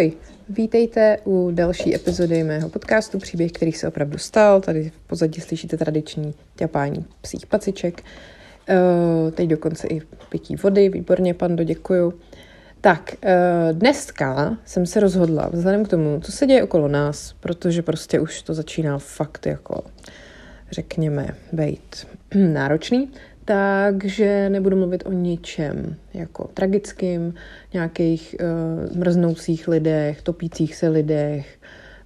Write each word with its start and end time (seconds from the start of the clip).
Ahoj, 0.00 0.12
vítejte 0.48 1.18
u 1.24 1.50
další 1.50 1.94
epizody 1.94 2.44
mého 2.44 2.68
podcastu 2.68 3.18
Příběh, 3.18 3.52
který 3.52 3.72
se 3.72 3.88
opravdu 3.88 4.18
stal. 4.18 4.60
Tady 4.60 4.90
v 4.90 5.06
pozadí 5.06 5.40
slyšíte 5.40 5.76
tradiční 5.76 6.34
ťapání 6.56 7.04
psích 7.20 7.46
paciček. 7.46 8.02
Uh, 8.70 9.30
teď 9.30 9.48
dokonce 9.48 9.88
i 9.88 10.00
pití 10.28 10.56
vody, 10.56 10.88
výborně, 10.88 11.34
pando, 11.34 11.64
děkuju. 11.64 12.14
Tak, 12.80 13.14
uh, 13.24 13.78
dneska 13.78 14.58
jsem 14.64 14.86
se 14.86 15.00
rozhodla, 15.00 15.50
vzhledem 15.52 15.84
k 15.84 15.88
tomu, 15.88 16.20
co 16.20 16.32
se 16.32 16.46
děje 16.46 16.62
okolo 16.62 16.88
nás, 16.88 17.34
protože 17.40 17.82
prostě 17.82 18.20
už 18.20 18.42
to 18.42 18.54
začíná 18.54 18.98
fakt 18.98 19.46
jako, 19.46 19.82
řekněme, 20.70 21.34
být 21.52 22.06
náročný, 22.34 23.10
takže 23.50 24.48
nebudu 24.50 24.76
mluvit 24.76 25.02
o 25.06 25.12
ničem 25.12 25.96
jako 26.14 26.48
tragickým, 26.54 27.34
nějakých 27.72 28.36
uh, 28.40 28.96
mrznoucích 28.96 29.68
lidech, 29.68 30.22
topících 30.22 30.74
se 30.74 30.88
lidech, 30.88 31.58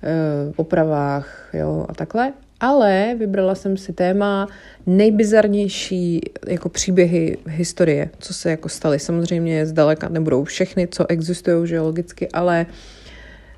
uh, 0.03 0.53
opravách 0.57 1.49
jo, 1.53 1.87
a 1.89 1.95
takhle. 1.95 2.33
Ale 2.61 3.17
vybrala 3.19 3.55
jsem 3.55 3.77
si 3.77 3.93
téma 3.93 4.49
nejbizarnější 4.87 6.21
jako 6.47 6.69
příběhy 6.69 7.39
historie, 7.47 8.11
co 8.19 8.35
se 8.35 8.51
jako 8.51 8.69
staly. 8.69 8.99
Samozřejmě 8.99 9.67
zdaleka 9.67 10.09
nebudou 10.09 10.45
všechny, 10.45 10.89
co 10.89 11.11
existují, 11.11 11.69
že 11.69 11.81
logicky, 11.81 12.29
ale 12.29 12.67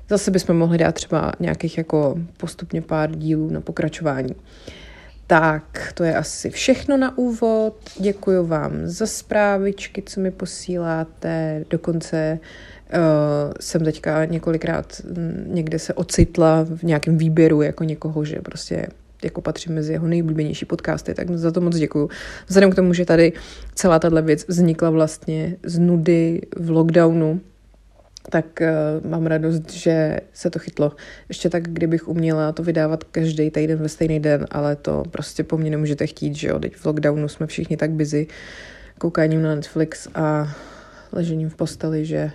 zase 0.09 0.31
bychom 0.31 0.57
mohli 0.57 0.77
dát 0.77 0.95
třeba 0.95 1.31
nějakých 1.39 1.77
jako 1.77 2.15
postupně 2.37 2.81
pár 2.81 3.15
dílů 3.15 3.49
na 3.49 3.61
pokračování. 3.61 4.35
Uh, 4.35 4.41
tak, 5.27 5.91
to 5.93 6.03
je 6.03 6.15
asi 6.15 6.49
všechno 6.49 6.97
na 6.97 7.17
úvod. 7.17 7.73
Děkuji 7.99 8.45
vám 8.45 8.71
za 8.83 9.05
zprávičky, 9.05 10.01
co 10.05 10.19
mi 10.19 10.31
posíláte. 10.31 11.65
Dokonce 11.69 12.39
uh, 12.93 12.99
jsem 13.59 13.83
teďka 13.83 14.25
několikrát 14.25 15.01
někde 15.45 15.79
se 15.79 15.93
ocitla 15.93 16.63
v 16.63 16.83
nějakém 16.83 17.17
výběru 17.17 17.61
jako 17.61 17.83
někoho, 17.83 18.25
že 18.25 18.35
prostě 18.35 18.87
jako 19.23 19.41
patří 19.41 19.71
mezi 19.71 19.93
jeho 19.93 20.07
nejoblíbenější 20.07 20.65
podcasty, 20.65 21.13
tak 21.13 21.31
za 21.31 21.51
to 21.51 21.61
moc 21.61 21.75
děkuju. 21.75 22.09
Vzhledem 22.47 22.71
k 22.71 22.75
tomu, 22.75 22.93
že 22.93 23.05
tady 23.05 23.33
celá 23.75 23.99
tahle 23.99 24.21
věc 24.21 24.45
vznikla 24.47 24.89
vlastně 24.89 25.55
z 25.63 25.79
nudy 25.79 26.41
v 26.55 26.69
lockdownu, 26.69 27.41
tak 28.29 28.45
uh, 28.61 29.09
mám 29.09 29.25
radost, 29.25 29.71
že 29.71 30.19
se 30.33 30.49
to 30.49 30.59
chytlo. 30.59 30.91
Ještě 31.29 31.49
tak, 31.49 31.63
kdybych 31.63 32.07
uměla 32.07 32.51
to 32.51 32.63
vydávat 32.63 33.03
každý 33.03 33.51
týden 33.51 33.77
ve 33.77 33.89
stejný 33.89 34.19
den, 34.19 34.45
ale 34.51 34.75
to 34.75 35.03
prostě 35.11 35.43
po 35.43 35.57
mně 35.57 35.71
nemůžete 35.71 36.07
chtít, 36.07 36.35
že 36.35 36.47
jo. 36.47 36.59
Teď 36.59 36.75
v 36.75 36.85
lockdownu 36.85 37.27
jsme 37.27 37.47
všichni 37.47 37.77
tak 37.77 37.91
busy 37.91 38.27
koukáním 38.97 39.41
na 39.41 39.55
Netflix 39.55 40.07
a 40.15 40.55
ležením 41.11 41.49
v 41.49 41.55
posteli, 41.55 42.05
že 42.05 42.31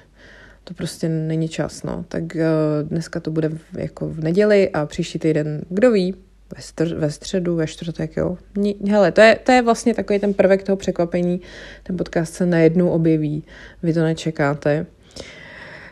to 0.64 0.74
prostě 0.74 1.08
není 1.08 1.48
čas, 1.48 1.82
no. 1.82 2.04
Tak 2.08 2.22
uh, 2.22 2.88
dneska 2.88 3.20
to 3.20 3.30
bude 3.30 3.50
jako 3.78 4.08
v 4.08 4.20
neděli 4.20 4.70
a 4.70 4.86
příští 4.86 5.18
týden, 5.18 5.62
kdo 5.68 5.92
ví, 5.92 6.14
ve, 6.56 6.62
str- 6.62 6.98
ve 6.98 7.10
středu, 7.10 7.56
ve 7.56 7.66
čtvrtek, 7.66 8.16
jo. 8.16 8.38
Ni- 8.56 8.76
hele, 8.90 9.12
to 9.12 9.20
je, 9.20 9.38
to 9.44 9.52
je 9.52 9.62
vlastně 9.62 9.94
takový 9.94 10.18
ten 10.18 10.34
prvek 10.34 10.62
toho 10.62 10.76
překvapení. 10.76 11.40
Ten 11.82 11.96
podcast 11.96 12.34
se 12.34 12.46
najednou 12.46 12.88
objeví, 12.88 13.44
vy 13.82 13.94
to 13.94 14.02
nečekáte. 14.02 14.86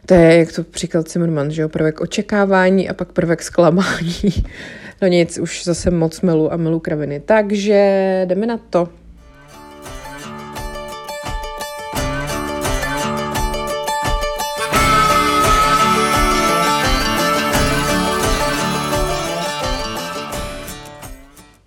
To 0.06 0.14
je, 0.14 0.38
jak 0.38 0.52
to 0.52 0.64
příklad 0.64 1.10
Zimmerman, 1.10 1.50
že 1.50 1.62
jo, 1.62 1.68
prvek 1.68 2.00
očekávání 2.00 2.88
a 2.88 2.94
pak 2.94 3.12
prvek 3.12 3.42
zklamání. 3.42 4.24
No 5.02 5.08
nic, 5.08 5.38
už 5.38 5.64
zase 5.64 5.90
moc 5.90 6.20
milu 6.20 6.52
a 6.52 6.56
milu 6.56 6.80
kraviny. 6.80 7.20
Takže 7.20 8.22
jdeme 8.26 8.46
na 8.46 8.58
to. 8.70 8.88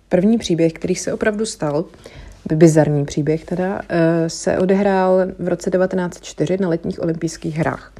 První 0.08 0.38
příběh, 0.38 0.72
který 0.72 0.94
se 0.94 1.12
opravdu 1.12 1.46
stal, 1.46 1.84
bizarní 2.52 3.04
příběh 3.04 3.44
teda, 3.44 3.80
eh, 3.88 4.30
se 4.30 4.58
odehrál 4.58 5.26
v 5.38 5.48
roce 5.48 5.70
1904 5.70 6.58
na 6.60 6.68
letních 6.68 7.02
olympijských 7.02 7.56
hrách. 7.56 7.92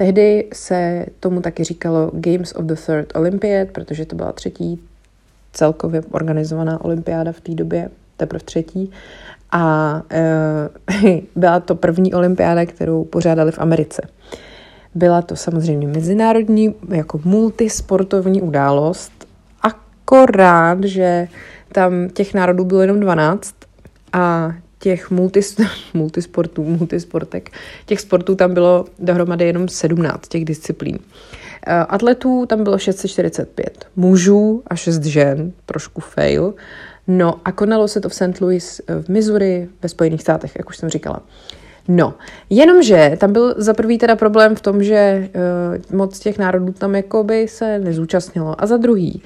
Tehdy 0.00 0.48
se 0.52 1.06
tomu 1.20 1.40
taky 1.40 1.64
říkalo 1.64 2.10
Games 2.14 2.52
of 2.52 2.64
the 2.64 2.74
Third 2.86 3.16
Olympiad, 3.16 3.68
protože 3.68 4.06
to 4.06 4.16
byla 4.16 4.32
třetí 4.32 4.82
celkově 5.52 6.02
organizovaná 6.10 6.84
olympiáda 6.84 7.32
v 7.32 7.40
té 7.40 7.54
době, 7.54 7.90
teprve 8.16 8.44
třetí. 8.44 8.90
A 9.52 10.02
e, 10.10 11.22
byla 11.36 11.60
to 11.60 11.74
první 11.74 12.14
olympiáda, 12.14 12.66
kterou 12.66 13.04
pořádali 13.04 13.52
v 13.52 13.58
Americe. 13.58 14.02
Byla 14.94 15.22
to 15.22 15.36
samozřejmě 15.36 15.88
mezinárodní, 15.88 16.74
jako 16.88 17.20
multisportovní 17.24 18.42
událost, 18.42 19.12
akorát, 19.62 20.84
že 20.84 21.28
tam 21.72 22.08
těch 22.08 22.34
národů 22.34 22.64
bylo 22.64 22.80
jenom 22.80 23.00
12 23.00 23.54
a 24.12 24.54
těch 24.80 25.10
multis, 25.10 25.56
multisportů, 25.94 26.64
multisportek, 26.64 27.50
těch 27.86 28.00
sportů 28.00 28.34
tam 28.34 28.54
bylo 28.54 28.84
dohromady 28.98 29.44
jenom 29.44 29.68
17 29.68 30.28
těch 30.28 30.44
disciplín. 30.44 30.98
Eh, 31.66 31.74
atletů 31.74 32.46
tam 32.46 32.64
bylo 32.64 32.78
645 32.78 33.86
mužů 33.96 34.62
a 34.66 34.76
6 34.76 35.04
žen, 35.04 35.52
trošku 35.66 36.00
fail. 36.00 36.54
No 37.06 37.34
a 37.44 37.52
konalo 37.52 37.88
se 37.88 38.00
to 38.00 38.08
v 38.08 38.14
St. 38.14 38.40
Louis 38.40 38.80
v 39.02 39.08
Missouri 39.08 39.68
ve 39.82 39.88
Spojených 39.88 40.22
státech, 40.22 40.52
jak 40.58 40.68
už 40.68 40.76
jsem 40.76 40.88
říkala. 40.88 41.22
No, 41.88 42.14
jenomže 42.50 43.16
tam 43.20 43.32
byl 43.32 43.54
za 43.56 43.74
prvý 43.74 43.98
teda 43.98 44.16
problém 44.16 44.56
v 44.56 44.60
tom, 44.60 44.82
že 44.82 45.30
uh, 45.90 45.96
moc 45.96 46.18
těch 46.18 46.38
národů 46.38 46.72
tam 46.72 46.94
jakoby 46.94 47.48
se 47.48 47.78
nezúčastnilo. 47.78 48.62
A 48.62 48.66
za 48.66 48.76
druhý, 48.76 49.22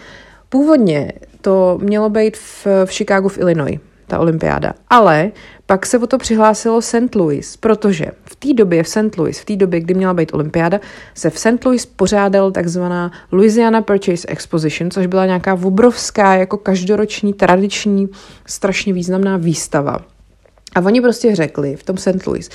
původně 0.49 1.13
to 1.41 1.79
mělo 1.83 2.11
být 2.11 2.37
v, 2.37 2.67
v 2.85 2.93
Chicagu 2.93 3.29
v 3.29 3.39
Illinois, 3.39 3.81
ta 4.07 4.19
olympiáda. 4.19 4.73
Ale 4.89 5.31
pak 5.67 5.87
se 5.87 5.99
o 5.99 6.07
to 6.07 6.19
přihlásilo 6.19 6.83
St. 6.83 7.15
Louis, 7.15 7.57
protože 7.57 8.07
v 8.25 8.37
té 8.37 8.53
době 8.53 8.83
v 8.83 8.89
St. 8.89 9.19
Louis, 9.19 9.41
v 9.41 9.45
té 9.45 9.57
době, 9.57 9.81
kdy 9.81 9.95
měla 9.95 10.15
být 10.15 10.35
olympiáda, 10.35 10.81
se 11.15 11.31
v 11.31 11.39
St. 11.39 11.65
Louis 11.65 11.87
pořádal 11.87 12.53
takzvaná 12.53 13.13
Louisiana 13.33 13.83
Purchase 13.83 14.29
Exposition, 14.29 14.91
což 14.91 15.07
byla 15.07 15.27
nějaká 15.27 15.55
obrovská, 15.55 16.35
jako 16.35 16.57
každoroční, 16.57 17.33
tradiční, 17.33 18.09
strašně 18.47 18.93
významná 18.93 19.37
výstava. 19.37 19.99
A 20.75 20.81
oni 20.81 21.01
prostě 21.01 21.35
řekli 21.35 21.77
v 21.77 21.83
tom 21.83 21.97
St. 21.97 22.27
Louis, 22.27 22.51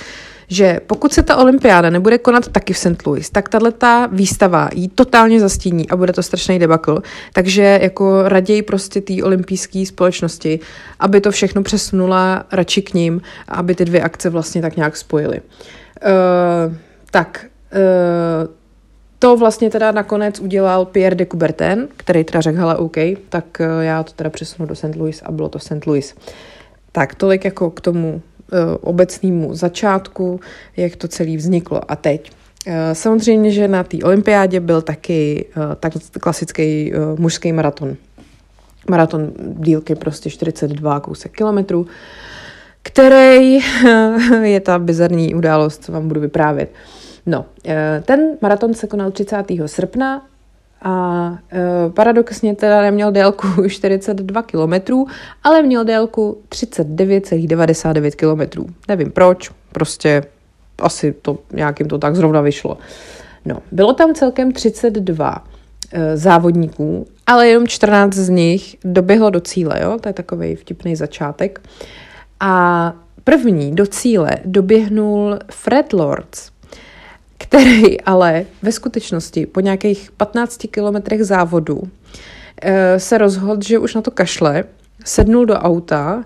že 0.50 0.80
pokud 0.86 1.12
se 1.12 1.22
ta 1.22 1.36
olympiáda 1.36 1.90
nebude 1.90 2.18
konat 2.18 2.48
taky 2.48 2.72
v 2.72 2.78
St. 2.78 3.06
Louis, 3.06 3.30
tak 3.30 3.48
tahle 3.48 3.72
ta 3.72 4.06
výstava 4.06 4.68
jí 4.74 4.88
totálně 4.88 5.40
zastíní 5.40 5.90
a 5.90 5.96
bude 5.96 6.12
to 6.12 6.22
strašný 6.22 6.58
debakl. 6.58 7.02
Takže 7.32 7.78
jako 7.82 8.28
raději 8.28 8.62
prostě 8.62 9.00
té 9.00 9.22
olympijské 9.22 9.86
společnosti, 9.86 10.60
aby 11.00 11.20
to 11.20 11.30
všechno 11.30 11.62
přesunula 11.62 12.44
radši 12.52 12.82
k 12.82 12.94
ním, 12.94 13.22
aby 13.48 13.74
ty 13.74 13.84
dvě 13.84 14.02
akce 14.02 14.30
vlastně 14.30 14.62
tak 14.62 14.76
nějak 14.76 14.96
spojily. 14.96 15.40
Uh, 15.40 16.74
tak, 17.10 17.46
uh, 17.72 18.54
to 19.18 19.36
vlastně 19.36 19.70
teda 19.70 19.92
nakonec 19.92 20.40
udělal 20.40 20.84
Pierre 20.84 21.16
de 21.16 21.26
Coubertin, 21.26 21.88
který 21.96 22.24
teda 22.24 22.40
řekl, 22.40 22.58
hele, 22.58 22.76
OK, 22.76 22.96
tak 23.28 23.44
já 23.80 24.02
to 24.02 24.12
teda 24.12 24.30
přesunu 24.30 24.68
do 24.68 24.74
St. 24.74 24.96
Louis 24.96 25.22
a 25.24 25.32
bylo 25.32 25.48
to 25.48 25.58
St. 25.58 25.86
Louis. 25.86 26.14
Tak 26.92 27.14
tolik 27.14 27.44
jako 27.44 27.70
k 27.70 27.80
tomu 27.80 28.22
Eh, 28.22 28.29
obecnému 28.80 29.54
začátku, 29.54 30.40
jak 30.76 30.96
to 30.96 31.08
celé 31.08 31.36
vzniklo. 31.36 31.92
A 31.92 31.96
teď 31.96 32.30
eh, 32.66 32.94
Samozřejmě, 32.94 33.50
že 33.50 33.68
na 33.68 33.84
té 33.84 33.96
olympiádě 34.04 34.60
byl 34.60 34.82
taky 34.82 35.44
eh, 35.50 35.76
tak 35.80 35.92
klasický 36.20 36.92
mužský 37.18 37.52
maraton. 37.52 37.96
Maraton 38.90 39.32
dílky 39.38 39.94
prostě 39.94 40.30
42 40.30 41.00
kousek 41.00 41.32
kilometrů, 41.32 41.86
který 42.82 43.58
je 44.42 44.60
ta 44.60 44.78
bizarní 44.78 45.34
událost, 45.34 45.84
co 45.84 45.92
vám 45.92 46.08
budu 46.08 46.20
vyprávět. 46.20 46.70
No, 47.26 47.46
ten 48.02 48.20
maraton 48.40 48.74
se 48.74 48.86
konal 48.86 49.10
30. 49.10 49.36
srpna 49.66 50.26
a 50.82 51.32
e, 51.52 51.90
paradoxně 51.90 52.54
teda 52.54 52.82
neměl 52.82 53.12
délku 53.12 53.46
42 53.68 54.42
km, 54.42 54.92
ale 55.42 55.62
měl 55.62 55.84
délku 55.84 56.38
39,99 56.48 58.10
km. 58.16 58.72
Nevím 58.88 59.10
proč, 59.10 59.50
prostě 59.72 60.22
asi 60.78 61.12
to 61.12 61.38
nějakým 61.52 61.88
to 61.88 61.98
tak 61.98 62.16
zrovna 62.16 62.40
vyšlo. 62.40 62.78
No, 63.44 63.58
bylo 63.72 63.92
tam 63.92 64.14
celkem 64.14 64.52
32 64.52 65.44
e, 65.92 66.16
závodníků, 66.16 67.06
ale 67.26 67.48
jenom 67.48 67.66
14 67.66 68.14
z 68.14 68.28
nich 68.28 68.76
doběhlo 68.84 69.30
do 69.30 69.40
cíle, 69.40 69.78
jo? 69.82 69.98
to 70.00 70.08
je 70.08 70.12
takový 70.12 70.56
vtipný 70.56 70.96
začátek. 70.96 71.60
A 72.40 72.92
první 73.24 73.74
do 73.74 73.86
cíle 73.86 74.30
doběhnul 74.44 75.38
Fred 75.50 75.92
Lords, 75.92 76.50
který 77.40 78.00
ale 78.00 78.44
ve 78.62 78.72
skutečnosti 78.72 79.46
po 79.46 79.60
nějakých 79.60 80.10
15 80.16 80.60
kilometrech 80.70 81.24
závodu 81.24 81.82
eh, 82.62 83.00
se 83.00 83.18
rozhodl, 83.18 83.62
že 83.62 83.78
už 83.78 83.94
na 83.94 84.02
to 84.02 84.10
kašle, 84.10 84.64
sednul 85.04 85.46
do 85.46 85.54
auta, 85.54 86.24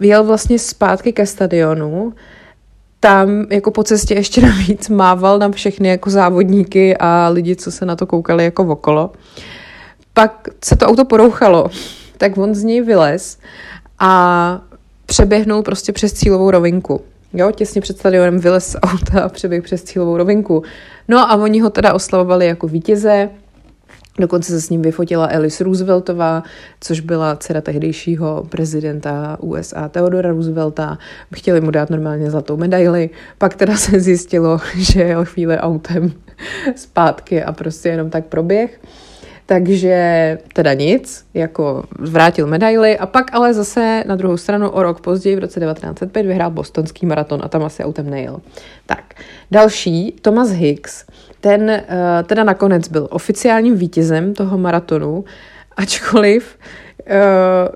vyjel 0.00 0.24
vlastně 0.24 0.58
zpátky 0.58 1.12
ke 1.12 1.26
stadionu 1.26 2.12
tam 3.00 3.46
jako 3.50 3.70
po 3.70 3.82
cestě 3.82 4.14
ještě 4.14 4.40
navíc 4.46 4.88
mával 4.88 5.38
na 5.38 5.50
všechny 5.50 5.88
jako 5.88 6.10
závodníky 6.10 6.96
a 6.96 7.28
lidi, 7.28 7.56
co 7.56 7.70
se 7.70 7.86
na 7.86 7.96
to 7.96 8.06
koukali 8.06 8.44
jako 8.44 8.64
okolo. 8.64 9.12
Pak 10.14 10.48
se 10.64 10.76
to 10.76 10.86
auto 10.86 11.04
porouchalo, 11.04 11.70
tak 12.18 12.38
on 12.38 12.54
z 12.54 12.64
něj 12.64 12.80
vylez 12.80 13.38
a 13.98 14.62
přeběhnul 15.06 15.62
prostě 15.62 15.92
přes 15.92 16.12
cílovou 16.12 16.50
rovinku. 16.50 17.00
Jo, 17.34 17.50
těsně 17.50 17.80
před 17.80 17.98
stadionem 17.98 18.38
vylez 18.38 18.66
z 18.70 18.76
auta 18.82 19.22
a 19.22 19.28
přeběh 19.28 19.62
přes 19.62 19.82
cílovou 19.82 20.16
rovinku. 20.16 20.62
No 21.08 21.18
a 21.18 21.36
oni 21.36 21.60
ho 21.60 21.70
teda 21.70 21.94
oslavovali 21.94 22.46
jako 22.46 22.68
vítěze, 22.68 23.30
Dokonce 24.18 24.52
se 24.52 24.60
s 24.60 24.70
ním 24.70 24.82
vyfotila 24.82 25.26
Alice 25.26 25.64
Rooseveltová, 25.64 26.42
což 26.80 27.00
byla 27.00 27.36
dcera 27.36 27.60
tehdejšího 27.60 28.46
prezidenta 28.48 29.36
USA 29.40 29.88
Theodora 29.88 30.30
Roosevelta. 30.30 30.98
Chtěli 31.34 31.60
mu 31.60 31.70
dát 31.70 31.90
normálně 31.90 32.30
zlatou 32.30 32.56
medaili. 32.56 33.10
Pak 33.38 33.54
teda 33.54 33.76
se 33.76 34.00
zjistilo, 34.00 34.60
že 34.76 35.02
jel 35.02 35.24
chvíli 35.24 35.58
autem 35.58 36.12
zpátky 36.76 37.42
a 37.42 37.52
prostě 37.52 37.88
jenom 37.88 38.10
tak 38.10 38.26
proběh. 38.26 38.80
Takže 39.52 40.38
teda 40.52 40.74
nic, 40.74 41.24
jako 41.34 41.84
vrátil 41.98 42.46
medaily 42.46 42.98
a 42.98 43.06
pak 43.06 43.34
ale 43.34 43.54
zase 43.54 44.04
na 44.06 44.16
druhou 44.16 44.36
stranu 44.36 44.70
o 44.70 44.82
rok 44.82 45.00
později 45.00 45.36
v 45.36 45.38
roce 45.38 45.60
1905 45.60 46.26
vyhrál 46.26 46.50
bostonský 46.50 47.06
maraton 47.06 47.40
a 47.44 47.48
tam 47.48 47.64
asi 47.64 47.84
autem 47.84 48.10
nejel. 48.10 48.40
Tak, 48.86 49.14
další, 49.50 50.12
Thomas 50.22 50.50
Hicks, 50.50 51.04
ten 51.40 51.62
uh, 51.70 52.26
teda 52.26 52.44
nakonec 52.44 52.88
byl 52.88 53.08
oficiálním 53.10 53.76
vítězem 53.76 54.34
toho 54.34 54.58
maratonu, 54.58 55.24
ačkoliv 55.76 56.58
uh, 56.98 57.14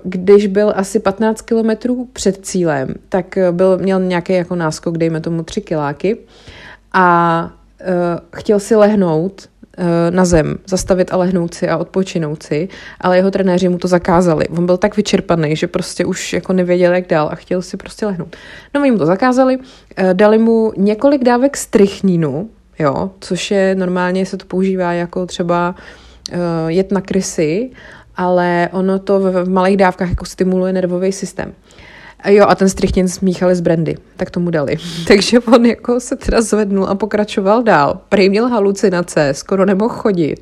když 0.03 0.47
byl 0.47 0.73
asi 0.75 0.99
15 0.99 1.41
kilometrů 1.41 2.07
před 2.13 2.45
cílem, 2.45 2.95
tak 3.09 3.37
byl, 3.51 3.77
měl 3.77 3.99
nějaký 3.99 4.33
jako 4.33 4.55
náskok, 4.55 4.97
dejme 4.97 5.21
tomu 5.21 5.43
3 5.43 5.61
kiláky 5.61 6.17
a 6.93 7.51
chtěl 8.35 8.59
si 8.59 8.75
lehnout 8.75 9.49
na 10.09 10.25
zem, 10.25 10.57
zastavit 10.67 11.13
a 11.13 11.17
lehnout 11.17 11.53
si 11.53 11.69
a 11.69 11.77
odpočinout 11.77 12.43
si, 12.43 12.69
ale 13.01 13.17
jeho 13.17 13.31
trenéři 13.31 13.69
mu 13.69 13.77
to 13.77 13.87
zakázali. 13.87 14.47
On 14.47 14.65
byl 14.65 14.77
tak 14.77 14.97
vyčerpaný, 14.97 15.55
že 15.55 15.67
prostě 15.67 16.05
už 16.05 16.33
jako 16.33 16.53
nevěděl, 16.53 16.93
jak 16.93 17.07
dál 17.07 17.29
a 17.31 17.35
chtěl 17.35 17.61
si 17.61 17.77
prostě 17.77 18.05
lehnout. 18.05 18.35
No, 18.75 18.81
oni 18.81 18.91
mu 18.91 18.97
to 18.97 19.05
zakázali, 19.05 19.57
dali 20.13 20.37
mu 20.37 20.73
několik 20.77 21.23
dávek 21.23 21.57
strychnínu, 21.57 22.49
jo, 22.79 23.11
což 23.19 23.51
je 23.51 23.75
normálně 23.75 24.25
se 24.25 24.37
to 24.37 24.45
používá 24.45 24.93
jako 24.93 25.25
třeba 25.25 25.75
uh, 26.33 26.37
jet 26.67 26.91
na 26.91 27.01
krysy, 27.01 27.69
ale 28.15 28.69
ono 28.71 28.99
to 28.99 29.19
v, 29.19 29.43
v 29.43 29.49
malých 29.49 29.77
dávkách 29.77 30.09
jako 30.09 30.25
stimuluje 30.25 30.73
nervový 30.73 31.11
systém. 31.11 31.53
Jo, 32.25 32.45
a 32.47 32.55
ten 32.55 32.69
strychnin 32.69 33.07
smíchali 33.07 33.55
z 33.55 33.61
brandy, 33.61 33.97
tak 34.17 34.31
tomu 34.31 34.49
dali. 34.49 34.77
Takže 35.07 35.39
on 35.39 35.65
jako 35.65 35.99
se 35.99 36.15
teda 36.15 36.41
zvednul 36.41 36.85
a 36.85 36.95
pokračoval 36.95 37.63
dál. 37.63 37.99
Prej 38.09 38.29
měl 38.29 38.47
halucinace, 38.47 39.33
skoro 39.33 39.65
nemohl 39.65 39.93
chodit. 39.93 40.35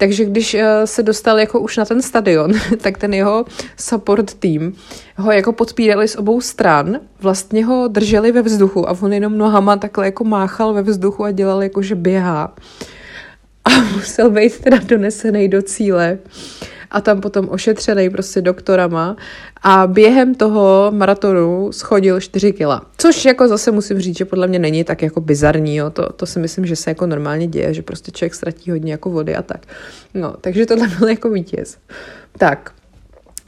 Takže 0.00 0.24
když 0.24 0.54
eh, 0.54 0.86
se 0.86 1.02
dostal 1.02 1.38
jako 1.38 1.60
už 1.60 1.76
na 1.76 1.84
ten 1.84 2.02
stadion, 2.02 2.52
tak 2.80 2.98
ten 2.98 3.14
jeho 3.14 3.44
support 3.76 4.34
tým 4.34 4.74
ho 5.16 5.32
jako 5.32 5.52
podpírali 5.52 6.08
z 6.08 6.16
obou 6.16 6.40
stran, 6.40 7.00
vlastně 7.20 7.64
ho 7.64 7.88
drželi 7.88 8.32
ve 8.32 8.42
vzduchu 8.42 8.88
a 8.88 8.96
on 9.00 9.12
jenom 9.12 9.38
nohama 9.38 9.76
takhle 9.76 10.04
jako 10.04 10.24
máchal 10.24 10.72
ve 10.72 10.82
vzduchu 10.82 11.24
a 11.24 11.30
dělal 11.30 11.62
jako, 11.62 11.82
že 11.82 11.94
běhá. 11.94 12.54
A 13.64 13.70
musel 13.94 14.30
být 14.30 14.60
teda 14.60 14.78
donesený 14.86 15.48
do 15.48 15.62
cíle 15.62 16.18
a 16.90 17.00
tam 17.00 17.20
potom 17.20 17.48
ošetřený 17.50 18.10
prostě 18.10 18.40
doktorama 18.40 19.16
a 19.62 19.86
během 19.86 20.34
toho 20.34 20.92
maratonu 20.94 21.72
schodil 21.72 22.20
4 22.20 22.52
kila. 22.52 22.86
Což 22.98 23.24
jako 23.24 23.48
zase 23.48 23.70
musím 23.70 24.00
říct, 24.00 24.18
že 24.18 24.24
podle 24.24 24.46
mě 24.46 24.58
není 24.58 24.84
tak 24.84 25.02
jako 25.02 25.20
bizarní, 25.20 25.76
jo. 25.76 25.90
To, 25.90 26.12
to 26.12 26.26
si 26.26 26.38
myslím, 26.38 26.66
že 26.66 26.76
se 26.76 26.90
jako 26.90 27.06
normálně 27.06 27.46
děje, 27.46 27.74
že 27.74 27.82
prostě 27.82 28.10
člověk 28.10 28.34
ztratí 28.34 28.70
hodně 28.70 28.92
jako 28.92 29.10
vody 29.10 29.36
a 29.36 29.42
tak. 29.42 29.66
No, 30.14 30.34
takže 30.40 30.66
tohle 30.66 30.88
byl 30.98 31.08
jako 31.08 31.30
vítěz. 31.30 31.78
Tak, 32.38 32.72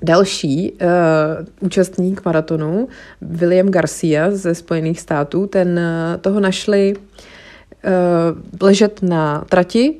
Další 0.05 0.73
uh, 0.73 1.47
účastník 1.61 2.25
maratonu, 2.25 2.89
William 3.21 3.69
Garcia 3.69 4.31
ze 4.31 4.55
Spojených 4.55 5.00
států, 5.00 5.47
ten 5.47 5.79
uh, 5.79 6.21
toho 6.21 6.41
našli 6.41 6.94
uh, 6.94 8.61
ležet 8.61 9.03
na 9.03 9.44
trati 9.49 9.94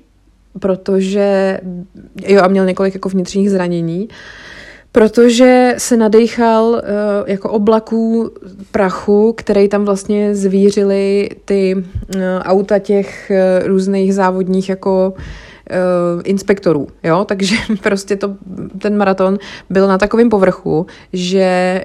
protože, 0.59 1.61
jo, 2.27 2.43
a 2.43 2.49
měl 2.49 2.67
několik 2.67 2.95
jako 2.95 3.09
vnitřních 3.09 3.51
zranění, 3.51 4.09
protože 4.93 5.75
se 5.79 5.97
nadechal 5.97 6.65
uh, 6.65 6.81
jako 7.27 7.51
oblaků 7.51 8.31
prachu, 8.71 9.33
který 9.37 9.69
tam 9.69 9.85
vlastně 9.85 10.35
zvířili 10.35 11.31
ty 11.45 11.75
uh, 11.77 12.23
auta 12.43 12.79
těch 12.79 13.31
uh, 13.31 13.67
různých 13.67 14.15
závodních 14.15 14.69
jako 14.69 15.15
inspektorů, 16.25 16.89
jo, 17.03 17.25
takže 17.29 17.57
prostě 17.83 18.17
to, 18.17 18.35
ten 18.79 18.97
maraton 18.97 19.39
byl 19.71 19.89
na 19.89 19.99
takovém 19.99 20.29
povrchu, 20.29 20.87
že 21.13 21.85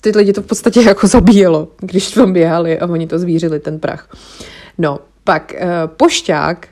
ty 0.00 0.10
lidi 0.16 0.32
to 0.32 0.42
v 0.42 0.46
podstatě 0.46 0.82
jako 0.82 1.06
zabíjelo, 1.06 1.68
když 1.80 2.10
tam 2.10 2.32
běhali 2.32 2.78
a 2.78 2.86
oni 2.86 3.06
to 3.06 3.18
zvířili, 3.18 3.60
ten 3.60 3.78
prach. 3.78 4.08
No, 4.78 4.98
pak 5.24 5.54
pošťák 5.86 6.68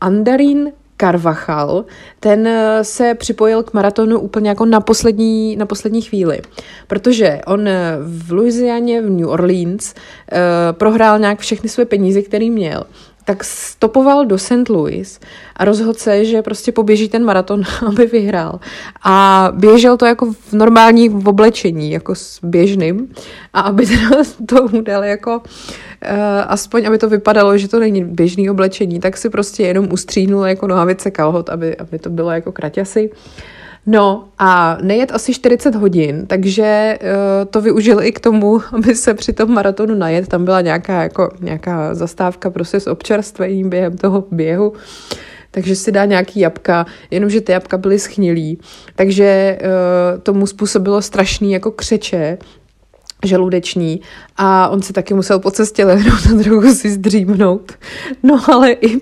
Andarín 0.00 0.72
Carvachal, 1.00 1.84
ten 2.20 2.46
eh, 2.46 2.84
se 2.84 3.14
připojil 3.14 3.62
k 3.62 3.72
maratonu 3.72 4.18
úplně 4.20 4.48
jako 4.48 4.64
na 4.64 4.80
poslední, 4.80 5.56
na 5.56 5.66
poslední 5.66 6.02
chvíli, 6.02 6.40
protože 6.86 7.40
on 7.46 7.68
eh, 7.68 7.96
v 8.00 8.32
Louisianě, 8.32 9.02
v 9.02 9.10
New 9.10 9.28
Orleans, 9.28 9.94
uh, 9.94 10.38
prohrál 10.72 11.18
nějak 11.18 11.38
všechny 11.38 11.68
své 11.68 11.84
peníze, 11.84 12.22
který 12.22 12.50
měl 12.50 12.84
tak 13.28 13.44
stopoval 13.44 14.24
do 14.26 14.38
St. 14.38 14.68
Louis 14.68 15.20
a 15.56 15.64
rozhodl 15.64 15.94
se, 15.94 16.24
že 16.24 16.42
prostě 16.42 16.72
poběží 16.72 17.08
ten 17.08 17.24
maraton, 17.24 17.62
aby 17.86 18.06
vyhrál. 18.06 18.60
A 19.04 19.48
běžel 19.54 19.96
to 19.96 20.06
jako 20.06 20.32
v 20.32 20.52
normální 20.52 21.10
oblečení, 21.10 21.90
jako 21.90 22.14
s 22.14 22.40
běžným. 22.42 23.12
A 23.52 23.60
aby 23.60 23.86
to 24.46 24.62
udal 24.62 25.04
jako 25.04 25.36
uh, 25.36 25.44
aspoň, 26.46 26.86
aby 26.86 26.98
to 26.98 27.08
vypadalo, 27.08 27.58
že 27.58 27.68
to 27.68 27.78
není 27.78 28.04
běžný 28.04 28.50
oblečení, 28.50 29.00
tak 29.00 29.16
si 29.16 29.30
prostě 29.30 29.62
jenom 29.62 29.92
ustříhnul 29.92 30.44
jako 30.44 30.66
nohavice 30.66 31.10
kalhot, 31.10 31.48
aby, 31.50 31.76
aby 31.76 31.98
to 31.98 32.10
bylo 32.10 32.30
jako 32.30 32.52
kraťasy. 32.52 33.10
Uh, 33.10 33.16
No 33.90 34.28
a 34.38 34.78
nejet 34.82 35.12
asi 35.12 35.34
40 35.34 35.74
hodin, 35.74 36.26
takže 36.26 36.98
uh, 37.02 37.08
to 37.50 37.60
využil 37.60 38.02
i 38.02 38.12
k 38.12 38.20
tomu, 38.20 38.60
aby 38.72 38.94
se 38.94 39.14
při 39.14 39.32
tom 39.32 39.54
maratonu 39.54 39.94
najet. 39.94 40.28
Tam 40.28 40.44
byla 40.44 40.60
nějaká, 40.60 41.02
jako, 41.02 41.30
nějaká 41.40 41.94
zastávka 41.94 42.50
prostě 42.50 42.80
s 42.80 42.86
občerstvením 42.86 43.70
během 43.70 43.96
toho 43.96 44.24
běhu. 44.30 44.72
Takže 45.50 45.76
si 45.76 45.92
dá 45.92 46.04
nějaký 46.04 46.40
jabka, 46.40 46.86
jenomže 47.10 47.40
ty 47.40 47.52
jabka 47.52 47.78
byly 47.78 47.98
schnilý, 47.98 48.58
takže 48.94 49.58
uh, 49.60 50.20
tomu 50.20 50.46
způsobilo 50.46 51.02
strašný 51.02 51.52
jako 51.52 51.70
křeče, 51.70 52.38
žaludeční 53.24 54.00
a 54.36 54.68
on 54.68 54.82
si 54.82 54.92
taky 54.92 55.14
musel 55.14 55.38
po 55.38 55.50
cestě 55.50 55.84
lehnout 55.84 56.20
a 56.26 56.42
trochu 56.42 56.74
si 56.74 56.90
zdřímnout. 56.90 57.72
No 58.22 58.40
ale 58.48 58.72
i, 58.72 59.00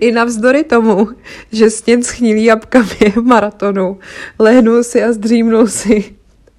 i 0.00 0.12
navzdory 0.12 0.64
tomu, 0.64 1.08
že 1.52 1.70
sněd 1.70 2.04
schnilý 2.04 2.44
jabka 2.44 2.84
během 2.98 3.24
maratonu, 3.24 3.98
lehnul 4.38 4.82
si 4.82 5.04
a 5.04 5.12
zdřímnul 5.12 5.66
si, 5.66 6.04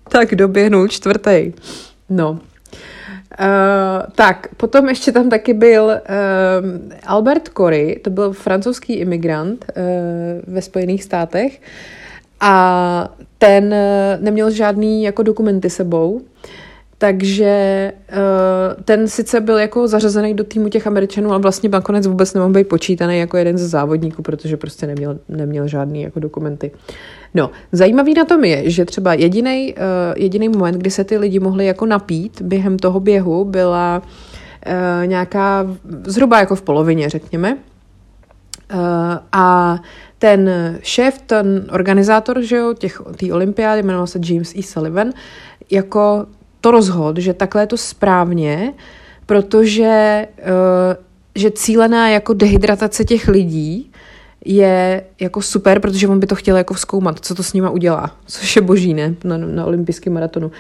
tak 0.09 0.35
doběhnul 0.35 0.87
čtvrtý. 0.87 1.53
No. 2.09 2.39
Uh, 3.39 4.11
tak, 4.15 4.47
potom 4.57 4.89
ještě 4.89 5.11
tam 5.11 5.29
taky 5.29 5.53
byl 5.53 5.83
uh, 5.83 5.91
Albert 7.05 7.49
Cory, 7.57 7.99
to 8.03 8.09
byl 8.09 8.33
francouzský 8.33 8.93
imigrant 8.93 9.65
uh, 9.77 10.53
ve 10.53 10.61
Spojených 10.61 11.03
státech 11.03 11.61
a 12.39 13.13
ten 13.37 13.65
uh, 13.65 14.23
neměl 14.23 14.51
žádný 14.51 15.03
jako 15.03 15.23
dokumenty 15.23 15.69
sebou, 15.69 16.21
takže 17.01 17.93
uh, 18.11 18.83
ten 18.83 19.07
sice 19.07 19.41
byl 19.41 19.57
jako 19.57 19.87
zařazený 19.87 20.33
do 20.33 20.43
týmu 20.43 20.69
těch 20.69 20.87
Američanů, 20.87 21.29
ale 21.29 21.39
vlastně 21.39 21.69
nakonec 21.69 22.07
vůbec 22.07 22.33
nemohl 22.33 22.53
být 22.53 22.67
počítaný 22.67 23.19
jako 23.19 23.37
jeden 23.37 23.57
ze 23.57 23.67
závodníků, 23.67 24.21
protože 24.21 24.57
prostě 24.57 24.87
neměl, 24.87 25.19
neměl 25.29 25.67
žádný 25.67 26.01
jako 26.01 26.19
dokumenty. 26.19 26.71
No, 27.33 27.51
zajímavý 27.71 28.13
na 28.13 28.25
tom 28.25 28.43
je, 28.43 28.69
že 28.69 28.85
třeba 28.85 29.13
jediný 29.13 29.73
uh, 29.73 29.81
jediný 30.15 30.49
moment, 30.49 30.75
kdy 30.77 30.91
se 30.91 31.03
ty 31.03 31.17
lidi 31.17 31.39
mohli 31.39 31.65
jako 31.65 31.85
napít 31.85 32.41
během 32.41 32.79
toho 32.79 32.99
běhu, 32.99 33.45
byla 33.45 34.01
uh, 34.01 35.07
nějaká, 35.07 35.67
zhruba 36.05 36.39
jako 36.39 36.55
v 36.55 36.61
polovině, 36.61 37.09
řekněme. 37.09 37.57
A 39.31 39.79
ten 40.19 40.49
šéf, 40.81 41.21
ten 41.25 41.65
organizátor, 41.71 42.41
že 42.41 42.55
jo, 42.57 42.73
těch, 42.73 43.01
té 43.17 43.33
olympiády, 43.33 43.83
jmenoval 43.83 44.07
se 44.07 44.19
James 44.23 44.55
E. 44.55 44.63
Sullivan, 44.63 45.09
jako 45.71 46.25
to 46.61 46.71
rozhod, 46.71 47.17
že 47.17 47.33
takhle 47.33 47.61
je 47.61 47.67
to 47.67 47.77
správně, 47.77 48.73
protože 49.25 50.27
uh, 50.39 51.03
že 51.35 51.51
cílená 51.51 52.09
jako 52.09 52.33
dehydratace 52.33 53.05
těch 53.05 53.27
lidí 53.27 53.91
je 54.45 55.03
jako 55.19 55.41
super, 55.41 55.79
protože 55.79 56.07
on 56.07 56.19
by 56.19 56.27
to 56.27 56.35
chtěl 56.35 56.57
jako 56.57 56.73
vzkoumat, 56.73 57.25
co 57.25 57.35
to 57.35 57.43
s 57.43 57.53
nima 57.53 57.69
udělá, 57.69 58.15
což 58.25 58.55
je 58.55 58.61
boží, 58.61 58.93
ne, 58.93 59.15
na, 59.23 59.37
na 59.37 59.65
olympijském 59.65 60.13
maratonu. 60.13 60.51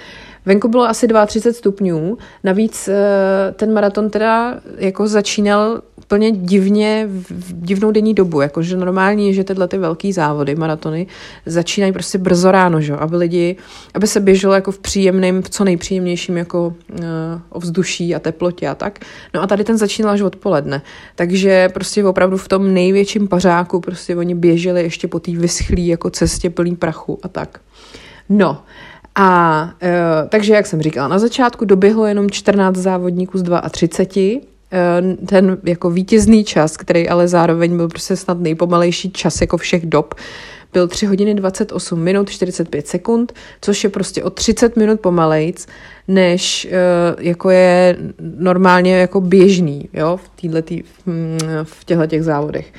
Venku 0.45 0.67
bylo 0.67 0.83
asi 0.83 1.07
32 1.27 1.53
stupňů, 1.53 2.17
navíc 2.43 2.87
eh, 2.87 3.53
ten 3.55 3.73
maraton 3.73 4.09
teda 4.09 4.59
jako 4.77 5.07
začínal 5.07 5.81
úplně 5.97 6.31
divně, 6.31 7.07
v 7.29 7.65
divnou 7.65 7.91
denní 7.91 8.13
dobu, 8.13 8.41
jakože 8.41 8.77
normální 8.77 9.27
je, 9.27 9.33
že 9.33 9.43
tyhle 9.43 9.67
ty 9.67 9.77
velký 9.77 10.13
závody, 10.13 10.55
maratony, 10.55 11.07
začínají 11.45 11.93
prostě 11.93 12.17
brzo 12.17 12.51
ráno, 12.51 12.81
že? 12.81 12.93
aby 12.93 13.15
lidi, 13.15 13.55
aby 13.93 14.07
se 14.07 14.19
běželo 14.19 14.53
jako 14.53 14.71
v 14.71 14.79
příjemném, 14.79 15.41
v 15.41 15.49
co 15.49 15.63
nejpříjemnějším 15.63 16.37
jako 16.37 16.73
uh, 16.89 17.05
ovzduší 17.49 18.15
a 18.15 18.19
teplotě 18.19 18.67
a 18.67 18.75
tak. 18.75 18.99
No 19.33 19.41
a 19.41 19.47
tady 19.47 19.63
ten 19.63 19.77
začínal 19.77 20.11
až 20.11 20.21
odpoledne, 20.21 20.81
takže 21.15 21.69
prostě 21.69 22.05
opravdu 22.05 22.37
v 22.37 22.47
tom 22.47 22.73
největším 22.73 23.27
pařáku 23.27 23.79
prostě 23.79 24.15
oni 24.15 24.35
běželi 24.35 24.81
ještě 24.81 25.07
po 25.07 25.19
té 25.19 25.31
vyschlý 25.31 25.87
jako 25.87 26.09
cestě 26.09 26.49
plný 26.49 26.75
prachu 26.75 27.19
a 27.23 27.27
tak. 27.27 27.59
No, 28.29 28.63
a 29.15 29.69
e, 29.81 30.27
takže, 30.29 30.53
jak 30.53 30.65
jsem 30.65 30.81
říkala, 30.81 31.07
na 31.07 31.19
začátku 31.19 31.65
doběhlo 31.65 32.05
jenom 32.05 32.29
14 32.29 32.75
závodníků 32.75 33.37
z 33.37 33.43
32, 33.71 34.51
Eh, 34.73 35.25
ten 35.25 35.57
jako 35.63 35.89
vítězný 35.89 36.43
čas, 36.43 36.77
který 36.77 37.09
ale 37.09 37.27
zároveň 37.27 37.77
byl 37.77 37.87
prostě 37.87 38.15
snad 38.15 38.39
nejpomalejší 38.39 39.11
čas 39.11 39.41
jako 39.41 39.57
všech 39.57 39.85
dob, 39.85 40.15
byl 40.73 40.87
3 40.87 41.05
hodiny 41.05 41.35
28 41.35 41.99
minut 41.99 42.29
45 42.29 42.87
sekund, 42.87 43.33
což 43.61 43.83
je 43.83 43.89
prostě 43.89 44.23
o 44.23 44.29
30 44.29 44.75
minut 44.75 44.99
pomalejc, 44.99 45.67
než 46.07 46.67
uh, 46.71 47.23
jako 47.23 47.49
je 47.49 47.97
normálně 48.19 48.95
jako 48.95 49.21
běžný, 49.21 49.89
jo, 49.93 50.17
v, 50.17 50.41
týhletý, 50.41 50.83
v 51.63 51.85
těchto 51.85 52.07
těch 52.07 52.23
závodech. 52.23 52.73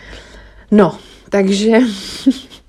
No, 0.70 0.98
takže 1.28 1.78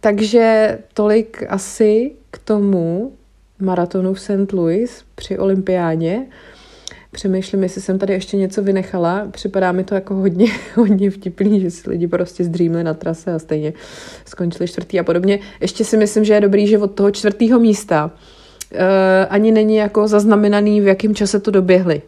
takže 0.00 0.78
tolik 0.94 1.44
asi 1.48 2.12
k 2.30 2.38
tomu 2.38 3.12
maratonu 3.58 4.14
v 4.14 4.20
St. 4.20 4.52
Louis 4.52 5.04
při 5.14 5.38
olympiádě. 5.38 6.18
Přemýšlím, 7.12 7.62
jestli 7.62 7.80
jsem 7.80 7.98
tady 7.98 8.12
ještě 8.12 8.36
něco 8.36 8.62
vynechala. 8.62 9.26
Připadá 9.30 9.72
mi 9.72 9.84
to 9.84 9.94
jako 9.94 10.14
hodně, 10.14 10.46
hodně 10.74 11.10
vtipný, 11.10 11.60
že 11.60 11.70
si 11.70 11.90
lidi 11.90 12.06
prostě 12.06 12.44
zdřímli 12.44 12.84
na 12.84 12.94
trase 12.94 13.32
a 13.32 13.38
stejně 13.38 13.72
skončili 14.24 14.68
čtvrtý 14.68 15.00
a 15.00 15.04
podobně. 15.04 15.38
Ještě 15.60 15.84
si 15.84 15.96
myslím, 15.96 16.24
že 16.24 16.34
je 16.34 16.40
dobrý, 16.40 16.66
že 16.66 16.78
od 16.78 16.94
toho 16.94 17.10
čtvrtého 17.10 17.60
místa 17.60 18.10
uh, 18.72 18.78
ani 19.28 19.52
není 19.52 19.76
jako 19.76 20.08
zaznamenaný, 20.08 20.80
v 20.80 20.86
jakém 20.86 21.14
čase 21.14 21.40
to 21.40 21.50
doběhli. 21.50 22.02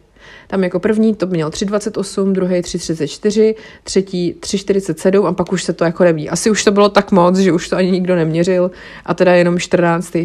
Tam 0.47 0.63
jako 0.63 0.79
první 0.79 1.15
to 1.15 1.27
měl 1.27 1.49
3,28, 1.49 2.31
druhý 2.31 2.55
3,34, 2.55 3.55
třetí 3.83 4.35
3,47 4.39 5.25
a 5.25 5.33
pak 5.33 5.53
už 5.53 5.63
se 5.63 5.73
to 5.73 5.83
jako 5.83 6.03
neví. 6.03 6.29
Asi 6.29 6.49
už 6.49 6.63
to 6.63 6.71
bylo 6.71 6.89
tak 6.89 7.11
moc, 7.11 7.37
že 7.37 7.51
už 7.51 7.69
to 7.69 7.75
ani 7.75 7.91
nikdo 7.91 8.15
neměřil 8.15 8.71
a 9.05 9.13
teda 9.13 9.33
jenom 9.33 9.59
14 9.59 10.17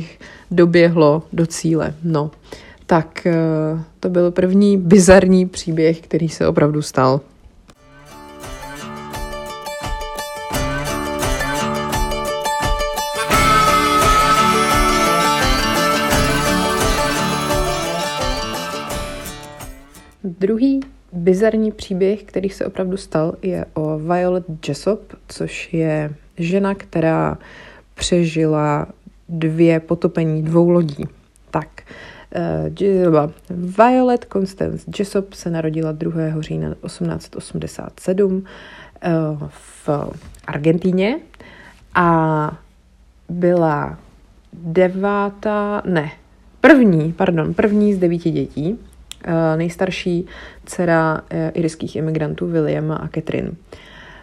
doběhlo 0.50 1.22
do 1.32 1.46
cíle. 1.46 1.94
No. 2.04 2.30
Tak 2.86 3.26
eh, 3.26 3.34
to 4.00 4.08
byl 4.08 4.30
první 4.30 4.76
bizarní 4.76 5.46
příběh, 5.46 6.00
který 6.00 6.28
se 6.28 6.46
opravdu 6.46 6.82
stal. 6.82 7.20
Druhý 20.40 20.80
bizarní 21.12 21.72
příběh, 21.72 22.22
který 22.22 22.50
se 22.50 22.66
opravdu 22.66 22.96
stal, 22.96 23.34
je 23.42 23.64
o 23.74 23.98
Violet 23.98 24.44
Jessop, 24.68 25.00
což 25.28 25.72
je 25.72 26.14
žena, 26.38 26.74
která 26.74 27.38
přežila 27.94 28.86
dvě 29.28 29.80
potopení 29.80 30.42
dvou 30.42 30.70
lodí. 30.70 31.04
Tak, 31.50 31.68
Uh, 32.36 33.30
Violet 33.50 34.26
Constance 34.32 34.90
Jessop 34.98 35.34
se 35.34 35.50
narodila 35.50 35.92
2. 35.92 36.12
října 36.40 36.74
1887 36.86 38.36
uh, 38.36 39.48
v 39.84 39.88
Argentíně 40.46 41.20
a 41.94 42.58
byla 43.28 43.98
devátá, 44.52 45.82
ne, 45.86 46.10
první, 46.60 47.12
pardon, 47.12 47.54
první 47.54 47.94
z 47.94 47.98
devíti 47.98 48.30
dětí, 48.30 48.78
nejstarší 49.56 50.26
dcera 50.64 51.20
irských 51.54 51.96
imigrantů 51.96 52.46
Williama 52.46 52.96
a 52.96 53.08
Catherine. 53.08 53.52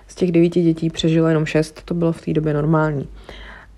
Z 0.08 0.16
těch 0.16 0.32
devíti 0.32 0.62
dětí 0.62 0.90
přežila 0.90 1.30
jenom 1.30 1.46
šest, 1.46 1.82
to 1.86 1.94
bylo 1.94 2.12
v 2.12 2.22
té 2.22 2.34
době 2.34 2.54
normální. 2.54 3.08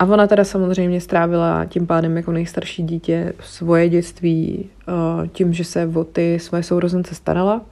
A 0.00 0.04
ona 0.04 0.26
teda 0.26 0.44
samozřejmě 0.44 1.00
strávila 1.00 1.64
tím 1.64 1.86
pádem 1.86 2.16
jako 2.16 2.32
nejstarší 2.32 2.82
dítě 2.82 3.32
svoje 3.40 3.88
dětství 3.88 4.68
eh, 4.88 4.92
tím, 5.28 5.52
že 5.52 5.64
se 5.64 5.90
o 5.94 6.04
ty 6.04 6.38
své 6.38 6.62
sourozence 6.62 7.14
starala. 7.14 7.62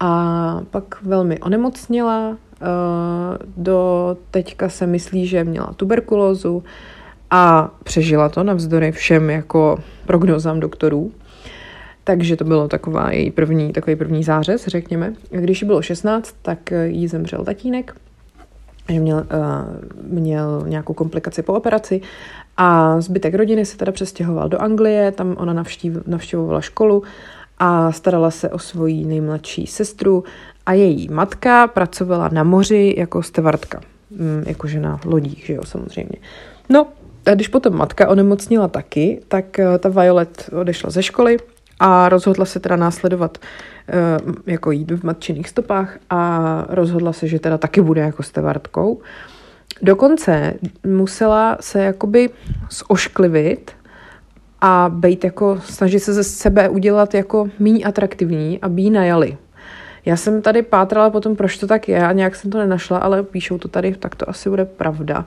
A 0.00 0.60
pak 0.70 1.02
velmi 1.02 1.38
onemocnila. 1.38 2.36
Eh, 2.36 2.66
do 3.56 4.16
teďka 4.30 4.68
se 4.68 4.86
myslí, 4.86 5.26
že 5.26 5.44
měla 5.44 5.72
tuberkulózu 5.76 6.64
a 7.30 7.70
přežila 7.84 8.28
to 8.28 8.44
navzdory 8.44 8.92
všem 8.92 9.30
jako 9.30 9.78
prognozám 10.06 10.60
doktorů. 10.60 11.12
Takže 12.08 12.36
to 12.36 12.44
bylo 12.44 12.68
taková 12.68 13.12
její 13.12 13.30
první, 13.30 13.72
takový 13.72 13.96
první 13.96 14.24
zářez, 14.24 14.66
řekněme. 14.66 15.12
Když 15.30 15.62
jí 15.62 15.66
bylo 15.66 15.82
16, 15.82 16.34
tak 16.42 16.70
jí 16.86 17.08
zemřel 17.08 17.44
tatínek 17.44 17.94
že 18.88 19.00
měl, 19.00 19.16
uh, 19.16 19.24
měl 20.12 20.64
nějakou 20.66 20.92
komplikaci 20.92 21.42
po 21.42 21.52
operaci 21.52 22.00
a 22.56 23.00
zbytek 23.00 23.34
rodiny 23.34 23.66
se 23.66 23.76
teda 23.76 23.92
přestěhoval 23.92 24.48
do 24.48 24.62
Anglie, 24.62 25.12
tam 25.12 25.36
ona 25.38 25.52
navštív, 25.52 26.06
navštěvovala 26.06 26.60
školu 26.60 27.02
a 27.58 27.92
starala 27.92 28.30
se 28.30 28.48
o 28.48 28.58
svoji 28.58 29.04
nejmladší 29.04 29.66
sestru 29.66 30.24
a 30.66 30.72
její 30.72 31.08
matka 31.08 31.66
pracovala 31.66 32.28
na 32.32 32.44
moři 32.44 32.94
jako 32.98 33.22
stevardka, 33.22 33.80
mm, 34.10 34.44
jakože 34.46 34.80
na 34.80 35.00
lodích, 35.04 35.44
že 35.46 35.52
jo, 35.52 35.62
samozřejmě. 35.64 36.16
No, 36.68 36.86
a 37.26 37.34
když 37.34 37.48
potom 37.48 37.76
matka 37.76 38.08
onemocnila 38.08 38.68
taky, 38.68 39.20
tak 39.28 39.44
uh, 39.58 39.78
ta 39.78 39.88
Violet 39.88 40.50
odešla 40.52 40.90
ze 40.90 41.02
školy 41.02 41.36
a 41.80 42.08
rozhodla 42.08 42.44
se 42.44 42.60
teda 42.60 42.76
následovat 42.76 43.38
Eh, 43.90 44.18
jako 44.46 44.70
jít 44.70 44.90
v 44.90 45.04
matčinných 45.04 45.48
stopách 45.48 45.98
a 46.10 46.64
rozhodla 46.68 47.12
se, 47.12 47.28
že 47.28 47.38
teda 47.38 47.58
taky 47.58 47.80
bude 47.80 48.00
jako 48.00 48.22
stevardkou. 48.22 49.00
Dokonce 49.82 50.54
musela 50.86 51.56
se 51.60 51.84
jakoby 51.84 52.30
zošklivit 52.70 53.72
a 54.60 54.90
být 54.94 55.24
jako, 55.24 55.60
snažit 55.64 56.00
se 56.00 56.12
ze 56.12 56.24
sebe 56.24 56.68
udělat 56.68 57.14
jako 57.14 57.48
méně 57.58 57.84
atraktivní, 57.84 58.60
aby 58.60 58.82
jí 58.82 58.90
najali. 58.90 59.36
Já 60.04 60.16
jsem 60.16 60.42
tady 60.42 60.62
pátrala 60.62 61.10
potom, 61.10 61.36
proč 61.36 61.56
to 61.56 61.66
tak 61.66 61.88
je 61.88 62.06
a 62.06 62.12
nějak 62.12 62.36
jsem 62.36 62.50
to 62.50 62.58
nenašla, 62.58 62.98
ale 62.98 63.22
píšou 63.22 63.58
to 63.58 63.68
tady, 63.68 63.94
tak 63.94 64.14
to 64.14 64.30
asi 64.30 64.50
bude 64.50 64.64
pravda. 64.64 65.26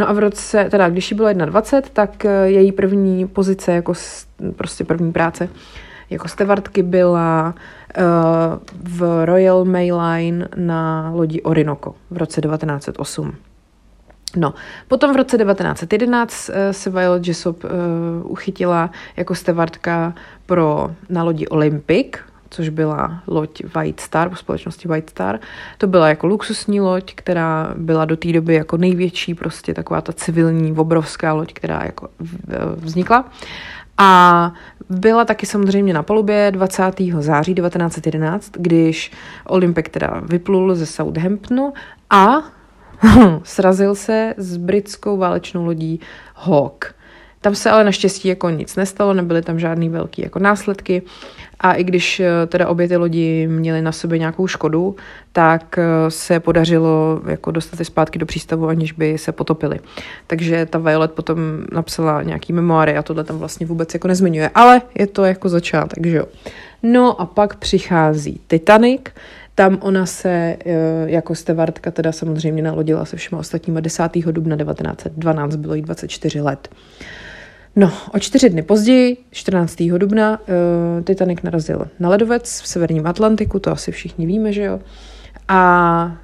No 0.00 0.08
a 0.08 0.12
v 0.12 0.18
roce, 0.18 0.68
teda 0.70 0.88
když 0.88 1.10
jí 1.10 1.16
bylo 1.16 1.32
21, 1.32 1.90
tak 1.92 2.24
eh, 2.24 2.48
její 2.50 2.72
první 2.72 3.28
pozice, 3.28 3.72
jako 3.72 3.92
prostě 4.56 4.84
první 4.84 5.12
práce, 5.12 5.48
jako 6.10 6.28
stevardky 6.28 6.82
byla 6.82 7.54
uh, 7.98 8.04
v 8.98 9.24
Royal 9.24 9.64
Mail 9.64 10.00
Line 10.00 10.48
na 10.56 11.10
lodi 11.14 11.42
Orinoco 11.42 11.94
v 12.10 12.16
roce 12.16 12.40
1908. 12.40 13.34
No, 14.36 14.54
potom 14.88 15.12
v 15.12 15.16
roce 15.16 15.38
1911 15.38 16.48
uh, 16.48 16.54
eh, 16.56 16.72
se 16.72 16.90
Violet 16.90 17.26
Jessop 17.26 17.64
uh, 17.64 17.70
uchytila 18.22 18.90
jako 19.16 19.34
stevardka 19.34 20.14
pro, 20.46 20.90
na 21.08 21.22
lodi 21.22 21.48
Olympic, 21.48 22.16
což 22.50 22.68
byla 22.68 23.22
loď 23.26 23.62
White 23.74 24.00
Star, 24.00 24.34
společnosti 24.34 24.88
White 24.88 25.10
Star. 25.10 25.38
To 25.78 25.86
byla 25.86 26.08
jako 26.08 26.26
luxusní 26.26 26.80
loď, 26.80 27.14
která 27.14 27.74
byla 27.76 28.04
do 28.04 28.16
té 28.16 28.32
doby 28.32 28.54
jako 28.54 28.76
největší, 28.76 29.34
prostě 29.34 29.74
taková 29.74 30.00
ta 30.00 30.12
civilní, 30.12 30.72
obrovská 30.72 31.32
loď, 31.32 31.52
která 31.52 31.82
jako 31.84 32.08
vznikla. 32.76 33.24
A 33.98 34.52
byla 34.90 35.24
taky 35.24 35.46
samozřejmě 35.46 35.94
na 35.94 36.02
palubě 36.02 36.50
20. 36.50 36.82
září 37.18 37.54
1911, 37.54 38.52
když 38.56 39.12
Olympik 39.46 39.88
teda 39.88 40.22
vyplul 40.24 40.74
ze 40.74 40.86
Southamptonu 40.86 41.72
a 42.10 42.42
srazil 43.42 43.94
se 43.94 44.34
s 44.36 44.56
britskou 44.56 45.16
válečnou 45.16 45.64
lodí 45.64 46.00
Hawk. 46.34 46.94
Tam 47.40 47.54
se 47.54 47.70
ale 47.70 47.84
naštěstí 47.84 48.28
jako 48.28 48.50
nic 48.50 48.76
nestalo, 48.76 49.14
nebyly 49.14 49.42
tam 49.42 49.58
žádný 49.58 49.88
velký 49.88 50.22
jako 50.22 50.38
následky 50.38 51.02
a 51.60 51.72
i 51.72 51.84
když 51.84 52.20
eh, 52.20 52.46
teda 52.46 52.68
obě 52.68 52.88
ty 52.88 52.96
lodi 52.96 53.46
měly 53.46 53.82
na 53.82 53.92
sobě 53.92 54.18
nějakou 54.18 54.46
škodu, 54.46 54.96
tak 55.32 55.78
eh, 55.78 56.10
se 56.10 56.40
podařilo 56.40 57.20
jako 57.26 57.50
dostat 57.50 57.78
je 57.78 57.84
zpátky 57.84 58.18
do 58.18 58.26
přístavu, 58.26 58.68
aniž 58.68 58.92
by 58.92 59.18
se 59.18 59.32
potopily. 59.32 59.80
Takže 60.26 60.66
ta 60.66 60.78
Violet 60.78 61.12
potom 61.12 61.38
napsala 61.72 62.22
nějaký 62.22 62.52
memoáry 62.52 62.96
a 62.96 63.02
tohle 63.02 63.24
tam 63.24 63.38
vlastně 63.38 63.66
vůbec 63.66 63.94
jako 63.94 64.08
nezmiňuje, 64.08 64.50
ale 64.54 64.82
je 64.98 65.06
to 65.06 65.24
jako 65.24 65.48
začátek, 65.48 66.06
že 66.06 66.16
jo. 66.16 66.24
No 66.82 67.20
a 67.20 67.26
pak 67.26 67.56
přichází 67.56 68.40
Titanic, 68.46 69.02
tam 69.54 69.78
ona 69.80 70.06
se 70.06 70.30
eh, 70.30 70.56
jako 71.06 71.34
stevardka 71.34 71.90
teda 71.90 72.12
samozřejmě 72.12 72.62
nalodila 72.62 73.04
se 73.04 73.16
všema 73.16 73.38
ostatníma 73.38 73.80
10. 73.80 74.02
dubna 74.30 74.56
1912, 74.56 75.56
bylo 75.56 75.74
jí 75.74 75.82
24 75.82 76.40
let. 76.40 76.68
No, 77.76 77.92
o 78.14 78.18
čtyři 78.18 78.50
dny 78.50 78.62
později, 78.62 79.16
14. 79.30 79.76
dubna, 79.98 80.40
uh, 80.40 81.04
Titanic 81.04 81.42
narazil 81.42 81.86
na 81.98 82.08
ledovec 82.08 82.60
v 82.60 82.68
severním 82.68 83.06
Atlantiku, 83.06 83.58
to 83.58 83.70
asi 83.70 83.92
všichni 83.92 84.26
víme, 84.26 84.52
že 84.52 84.62
jo. 84.62 84.80
A 85.48 86.16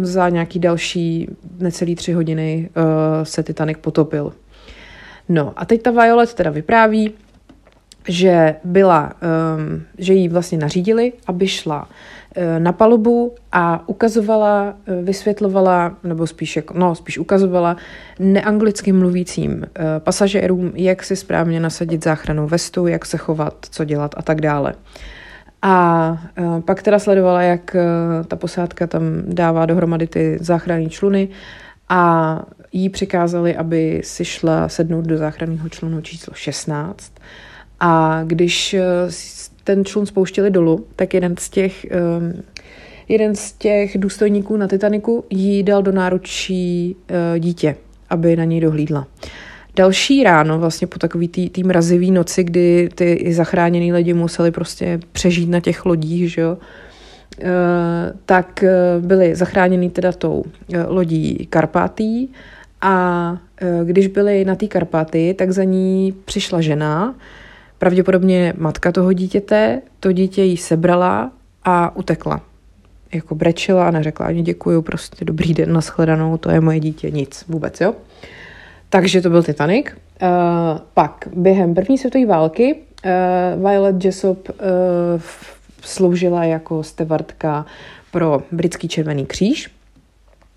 za 0.00 0.28
nějaký 0.28 0.58
další 0.58 1.28
necelý 1.58 1.94
tři 1.94 2.12
hodiny 2.12 2.70
uh, 2.76 2.84
se 3.24 3.42
Titanic 3.42 3.78
potopil. 3.80 4.32
No 5.28 5.52
a 5.56 5.64
teď 5.64 5.82
ta 5.82 5.90
Violet 5.90 6.34
teda 6.34 6.50
vypráví, 6.50 7.12
že 8.08 8.56
byla, 8.64 9.12
um, 9.12 9.82
že 9.98 10.14
jí 10.14 10.28
vlastně 10.28 10.58
nařídili, 10.58 11.12
aby 11.26 11.48
šla 11.48 11.88
na 12.58 12.72
palubu 12.72 13.34
a 13.52 13.88
ukazovala, 13.88 14.74
uh, 14.88 15.04
vysvětlovala, 15.04 15.96
nebo 16.04 16.26
spíš, 16.26 16.56
jako, 16.56 16.78
no, 16.78 16.94
spíš 16.94 17.18
ukazovala 17.18 17.76
neanglicky 18.18 18.92
mluvícím 18.92 19.52
uh, 19.52 19.64
pasažérům, 19.98 20.72
jak 20.74 21.04
si 21.04 21.16
správně 21.16 21.60
nasadit 21.60 22.04
záchranou 22.04 22.46
vestu, 22.46 22.86
jak 22.86 23.06
se 23.06 23.16
chovat, 23.16 23.66
co 23.70 23.84
dělat 23.84 24.14
a 24.16 24.22
tak 24.22 24.40
dále. 24.40 24.74
A 25.66 26.18
pak 26.64 26.82
teda 26.82 26.98
sledovala, 26.98 27.42
jak 27.42 27.76
ta 28.28 28.36
posádka 28.36 28.86
tam 28.86 29.02
dává 29.26 29.66
dohromady 29.66 30.06
ty 30.06 30.38
záchranné 30.40 30.88
čluny 30.88 31.28
a 31.88 32.42
jí 32.72 32.88
přikázali, 32.88 33.56
aby 33.56 34.00
si 34.04 34.24
šla 34.24 34.68
sednout 34.68 35.04
do 35.04 35.16
záchranného 35.16 35.68
člunu 35.68 36.00
číslo 36.00 36.34
16 36.34 37.12
a 37.80 38.20
když 38.24 38.74
eh, 38.74 38.82
ten 39.64 39.84
člun 39.84 40.06
spouštěli 40.06 40.50
dolů, 40.50 40.86
tak 40.96 41.14
jeden 41.14 41.36
z 41.36 41.50
těch, 41.50 41.86
um, 42.18 42.42
jeden 43.08 43.34
z 43.34 43.52
těch 43.52 43.98
důstojníků 43.98 44.56
na 44.56 44.68
Titaniku 44.68 45.24
jí 45.30 45.62
dal 45.62 45.82
do 45.82 45.92
náručí 45.92 46.96
uh, 47.10 47.38
dítě, 47.38 47.76
aby 48.10 48.36
na 48.36 48.44
něj 48.44 48.60
dohlídla. 48.60 49.06
Další 49.76 50.22
ráno, 50.22 50.58
vlastně 50.58 50.86
po 50.86 50.98
takový 50.98 51.28
tý, 51.28 51.50
tý 51.50 51.64
mrazivý 51.64 52.10
noci, 52.10 52.44
kdy 52.44 52.88
ty 52.94 53.32
zachráněný 53.34 53.92
lidi 53.92 54.14
museli 54.14 54.50
prostě 54.50 55.00
přežít 55.12 55.48
na 55.48 55.60
těch 55.60 55.86
lodích, 55.86 56.32
že 56.32 56.40
jo, 56.40 56.58
Uh, 57.42 58.18
tak 58.26 58.64
uh, 58.64 59.04
byli 59.06 59.34
zachráněni 59.34 59.90
teda 59.90 60.12
tou 60.12 60.32
uh, 60.40 60.76
lodí 60.86 61.46
Karpátý 61.50 62.28
a 62.80 63.38
když 63.84 64.06
byli 64.06 64.44
na 64.44 64.54
té 64.54 64.66
Karpaty, 64.66 65.34
tak 65.38 65.50
za 65.50 65.64
ní 65.64 66.14
přišla 66.24 66.60
žena, 66.60 67.14
pravděpodobně 67.78 68.52
matka 68.56 68.92
toho 68.92 69.12
dítěte, 69.12 69.82
to 70.00 70.12
dítě 70.12 70.42
jí 70.42 70.56
sebrala 70.56 71.30
a 71.64 71.96
utekla. 71.96 72.40
Jako 73.14 73.34
brečela 73.34 73.88
a 73.88 73.90
neřekla 73.90 74.26
ani 74.26 74.42
děkuju, 74.42 74.82
prostě 74.82 75.24
dobrý 75.24 75.54
den, 75.54 75.72
nashledanou, 75.72 76.36
to 76.36 76.50
je 76.50 76.60
moje 76.60 76.80
dítě, 76.80 77.10
nic, 77.10 77.44
vůbec, 77.48 77.80
jo. 77.80 77.94
Takže 78.88 79.20
to 79.20 79.30
byl 79.30 79.42
Titanic. 79.42 79.86
Uh, 79.86 80.28
pak 80.94 81.28
během 81.36 81.74
první 81.74 81.98
světové 81.98 82.26
války 82.26 82.74
uh, 82.74 83.68
Violet 83.68 84.04
Jessop 84.04 84.48
uh, 84.48 84.56
sloužila 85.80 86.44
jako 86.44 86.82
stevardka 86.82 87.66
pro 88.10 88.42
britský 88.52 88.88
červený 88.88 89.26
kříž 89.26 89.70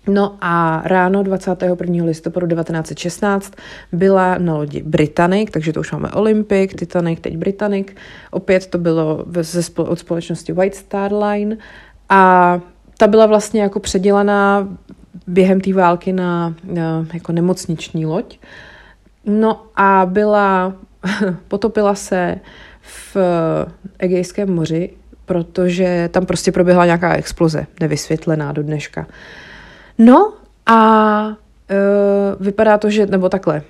No 0.08 0.36
a 0.40 0.82
ráno 0.84 1.22
21. 1.22 2.04
listopadu 2.04 2.46
1916 2.46 3.52
byla 3.92 4.38
na 4.38 4.54
lodi 4.54 4.82
Britannic, 4.82 5.50
takže 5.50 5.72
to 5.72 5.80
už 5.80 5.92
máme 5.92 6.10
Olympic, 6.10 6.74
Titanic, 6.74 7.20
teď 7.20 7.36
Britannic. 7.36 7.88
Opět 8.30 8.66
to 8.66 8.78
bylo 8.78 9.24
ze, 9.40 9.72
od 9.76 9.98
společnosti 9.98 10.52
White 10.52 10.74
Star 10.74 11.14
Line 11.14 11.56
a 12.08 12.60
ta 12.98 13.06
byla 13.06 13.26
vlastně 13.26 13.62
jako 13.62 13.80
předělaná 13.80 14.68
během 15.26 15.60
té 15.60 15.72
války 15.72 16.12
na, 16.12 16.54
na 16.64 17.06
jako 17.14 17.32
nemocniční 17.32 18.06
loď. 18.06 18.38
No 19.26 19.66
a 19.76 20.06
byla, 20.06 20.72
potopila 21.48 21.94
se 21.94 22.38
v 22.82 23.16
Egejském 23.98 24.54
moři, 24.54 24.90
protože 25.24 26.08
tam 26.12 26.26
prostě 26.26 26.52
proběhla 26.52 26.84
nějaká 26.84 27.14
exploze, 27.14 27.66
nevysvětlená 27.80 28.52
do 28.52 28.62
dneška. 28.62 29.06
No 29.98 30.32
a 30.66 31.26
uh, 31.28 32.46
vypadá 32.46 32.78
to, 32.78 32.90
že, 32.90 33.06
nebo 33.06 33.28
takhle, 33.28 33.62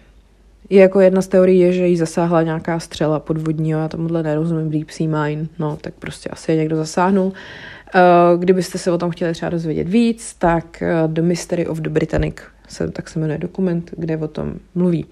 je 0.71 0.83
jako 0.83 1.01
jedna 1.01 1.23
z 1.23 1.29
teorií 1.29 1.73
že 1.73 1.87
jí 1.87 1.97
zasáhla 1.97 2.43
nějaká 2.43 2.81
střela 2.81 3.21
podvodní, 3.21 3.71
já 3.71 3.89
tomuhle 3.89 4.23
nerozumím, 4.23 4.71
Deep 4.71 4.91
Sea 4.91 5.09
Mine, 5.09 5.47
no 5.59 5.79
tak 5.81 5.95
prostě 5.95 6.29
asi 6.29 6.53
je 6.53 6.57
někdo 6.57 6.77
zasáhnul. 6.77 7.27
Uh, 7.27 8.41
kdybyste 8.41 8.79
se 8.79 8.91
o 8.91 8.99
tom 8.99 9.11
chtěli 9.11 9.33
třeba 9.33 9.51
dozvědět 9.51 9.89
víc, 9.89 10.35
tak 10.39 10.83
uh, 10.83 11.13
The 11.13 11.23
Mystery 11.23 11.67
of 11.67 11.79
the 11.79 11.91
Britannic, 11.91 12.37
se, 12.69 12.91
tak 12.91 13.09
se 13.09 13.19
jmenuje 13.19 13.39
dokument, 13.39 13.91
kde 13.97 14.17
o 14.17 14.29
tom 14.29 14.55
mluví. 14.75 15.07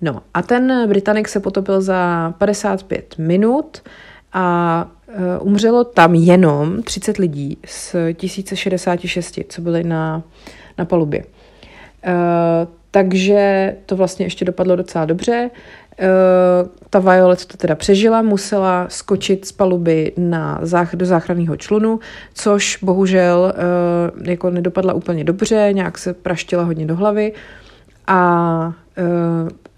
No 0.00 0.22
a 0.34 0.42
ten 0.42 0.88
Britannic 0.88 1.28
se 1.28 1.40
potopil 1.40 1.80
za 1.80 2.34
55 2.38 3.14
minut 3.18 3.82
a 4.32 4.88
uh, 5.40 5.46
umřelo 5.46 5.84
tam 5.84 6.14
jenom 6.14 6.82
30 6.82 7.18
lidí 7.18 7.58
z 7.66 7.96
1066, 8.14 9.38
co 9.48 9.62
byly 9.62 9.84
na, 9.84 10.22
na 10.78 10.84
palubě. 10.84 11.24
Uh, 11.24 12.12
takže 12.90 13.74
to 13.86 13.96
vlastně 13.96 14.26
ještě 14.26 14.44
dopadlo 14.44 14.76
docela 14.76 15.04
dobře. 15.04 15.50
Uh, 16.00 16.68
ta 16.90 16.98
Violet 16.98 17.44
to 17.44 17.56
teda 17.56 17.74
přežila, 17.74 18.22
musela 18.22 18.86
skočit 18.88 19.44
z 19.44 19.52
paluby 19.52 20.12
na 20.16 20.58
zách, 20.62 20.94
do 20.94 21.06
záchranného 21.06 21.56
člunu, 21.56 22.00
což 22.34 22.78
bohužel 22.82 23.54
jako 24.24 24.50
nedopadla 24.50 24.94
úplně 24.94 25.24
dobře, 25.24 25.68
nějak 25.72 25.98
se 25.98 26.14
praštila 26.14 26.62
hodně 26.62 26.86
do 26.86 26.96
hlavy 26.96 27.32
a 28.06 28.72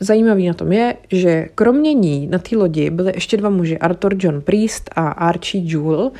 Zajímavý 0.01 0.49
na 0.49 0.55
tom 0.55 0.73
je, 0.73 0.97
že 1.13 1.49
kromě 1.55 1.95
ní 1.95 2.27
na 2.27 2.39
té 2.39 2.57
lodi 2.57 2.91
byly 2.91 3.13
ještě 3.15 3.37
dva 3.37 3.51
muži, 3.51 3.79
Arthur 3.79 4.15
John 4.19 4.41
Priest 4.41 4.91
a 4.97 5.09
Archie 5.09 5.65
Jewell, 5.65 6.13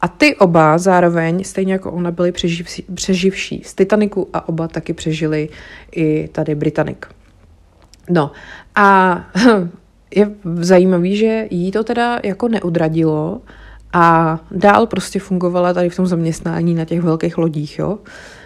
a 0.00 0.08
ty 0.08 0.36
oba 0.36 0.78
zároveň, 0.78 1.44
stejně 1.44 1.72
jako 1.72 1.92
ona, 1.92 2.10
byli 2.10 2.32
přeživší, 2.32 2.84
přeživší 2.94 3.62
z 3.64 3.74
Titaniku 3.74 4.28
a 4.32 4.48
oba 4.48 4.68
taky 4.68 4.92
přežili 4.92 5.48
i 5.92 6.28
tady 6.32 6.54
Britannic. 6.54 6.98
No 8.10 8.30
a 8.74 9.20
je 10.14 10.30
zajímavý, 10.54 11.16
že 11.16 11.46
jí 11.50 11.70
to 11.70 11.84
teda 11.84 12.20
jako 12.24 12.48
neudradilo 12.48 13.40
a 13.92 14.38
dál 14.50 14.86
prostě 14.86 15.20
fungovala 15.20 15.74
tady 15.74 15.90
v 15.90 15.96
tom 15.96 16.06
zaměstnání 16.06 16.74
na 16.74 16.84
těch 16.84 17.00
velkých 17.00 17.38
lodích, 17.38 17.78
jo 17.78 17.98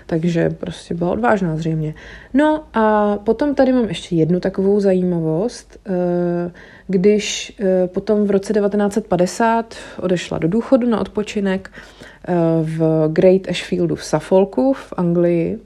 takže 0.06 0.50
prostě 0.50 0.94
byla 0.94 1.10
odvážná 1.10 1.56
zřejmě. 1.56 1.94
No 2.34 2.64
a 2.74 3.16
potom 3.16 3.54
tady 3.54 3.72
mám 3.72 3.84
ještě 3.84 4.16
jednu 4.16 4.40
takovou 4.40 4.80
zajímavost. 4.80 5.78
Eh, 5.86 6.52
když 6.86 7.56
eh, 7.60 7.88
potom 7.88 8.24
v 8.24 8.30
roce 8.30 8.52
1950 8.52 9.74
odešla 10.00 10.38
do 10.38 10.48
důchodu 10.48 10.88
na 10.88 11.00
odpočinek 11.00 11.70
eh, 11.72 12.34
v 12.62 13.08
Great 13.08 13.48
Ashfieldu 13.48 13.94
v 13.94 14.04
Suffolku 14.04 14.72
v 14.72 14.92
Anglii, 14.96 15.58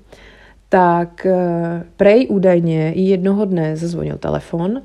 tak 0.71 1.27
prej 1.97 2.27
údajně 2.31 2.93
jednoho 2.97 3.45
dne 3.45 3.77
zazvonil 3.77 4.19
telefon 4.19 4.83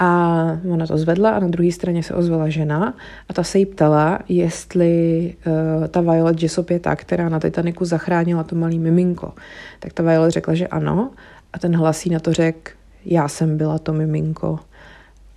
a 0.00 0.58
ona 0.70 0.86
to 0.86 0.98
zvedla 0.98 1.30
a 1.30 1.40
na 1.40 1.48
druhé 1.48 1.72
straně 1.72 2.02
se 2.02 2.14
ozvala 2.14 2.48
žena 2.48 2.94
a 3.28 3.32
ta 3.32 3.42
se 3.42 3.58
jí 3.58 3.66
ptala, 3.66 4.18
jestli 4.28 5.34
uh, 5.46 5.86
ta 5.86 6.00
Violet 6.00 6.42
Jessop 6.42 6.70
je 6.70 6.80
ta, 6.80 6.96
která 6.96 7.28
na 7.28 7.40
Titaniku 7.40 7.84
zachránila 7.84 8.42
to 8.42 8.56
malý 8.56 8.78
miminko. 8.78 9.32
Tak 9.78 9.92
ta 9.92 10.02
Violet 10.02 10.30
řekla, 10.30 10.54
že 10.54 10.66
ano 10.66 11.10
a 11.52 11.58
ten 11.58 11.76
hlasí 11.76 12.10
na 12.10 12.20
to 12.20 12.32
řekl, 12.32 12.72
já 13.04 13.28
jsem 13.28 13.56
byla 13.56 13.78
to 13.78 13.92
miminko 13.92 14.58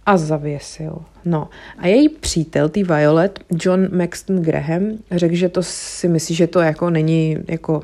a 0.06 0.18
zavěsil. 0.18 0.98
No 1.26 1.50
a 1.78 1.88
její 1.88 2.10
přítel, 2.10 2.70
tý 2.70 2.84
Violet, 2.84 3.40
John 3.52 3.98
Maxton 3.98 4.42
Graham, 4.42 4.84
řekl, 5.12 5.36
že 5.36 5.50
to 5.50 5.64
si 5.64 6.08
myslí, 6.08 6.36
že 6.36 6.48
to 6.48 6.60
jako 6.60 6.90
není 6.90 7.38
jako 7.48 7.82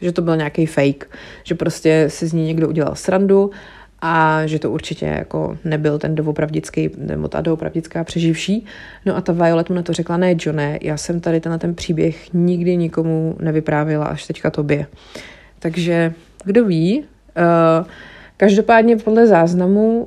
že 0.00 0.12
to 0.12 0.22
byl 0.22 0.36
nějaký 0.36 0.66
fake, 0.66 1.10
že 1.44 1.54
prostě 1.54 2.06
si 2.08 2.26
z 2.26 2.32
ní 2.32 2.46
někdo 2.46 2.68
udělal 2.68 2.94
srandu 2.94 3.50
a 4.08 4.46
že 4.46 4.58
to 4.58 4.70
určitě 4.70 5.06
jako 5.06 5.58
nebyl 5.64 5.98
ten 5.98 6.14
doopravdický, 6.14 6.90
nebo 6.96 7.28
ta 7.28 7.40
doopravdická 7.40 8.04
přeživší. 8.04 8.66
No 9.06 9.16
a 9.16 9.20
ta 9.20 9.32
Violet 9.32 9.68
mu 9.68 9.76
na 9.76 9.82
to 9.82 9.92
řekla, 9.92 10.16
ne 10.16 10.34
Johne, 10.38 10.78
já 10.82 10.96
jsem 10.96 11.20
tady 11.20 11.40
tenhle 11.40 11.58
ten 11.58 11.74
příběh 11.74 12.32
nikdy 12.32 12.76
nikomu 12.76 13.36
nevyprávěla, 13.40 14.06
až 14.06 14.26
teďka 14.26 14.50
tobě. 14.50 14.86
Takže 15.58 16.12
kdo 16.44 16.64
ví, 16.64 17.00
uh, 17.00 17.86
každopádně 18.36 18.96
podle 18.96 19.26
záznamu 19.26 19.98
uh, 19.98 20.06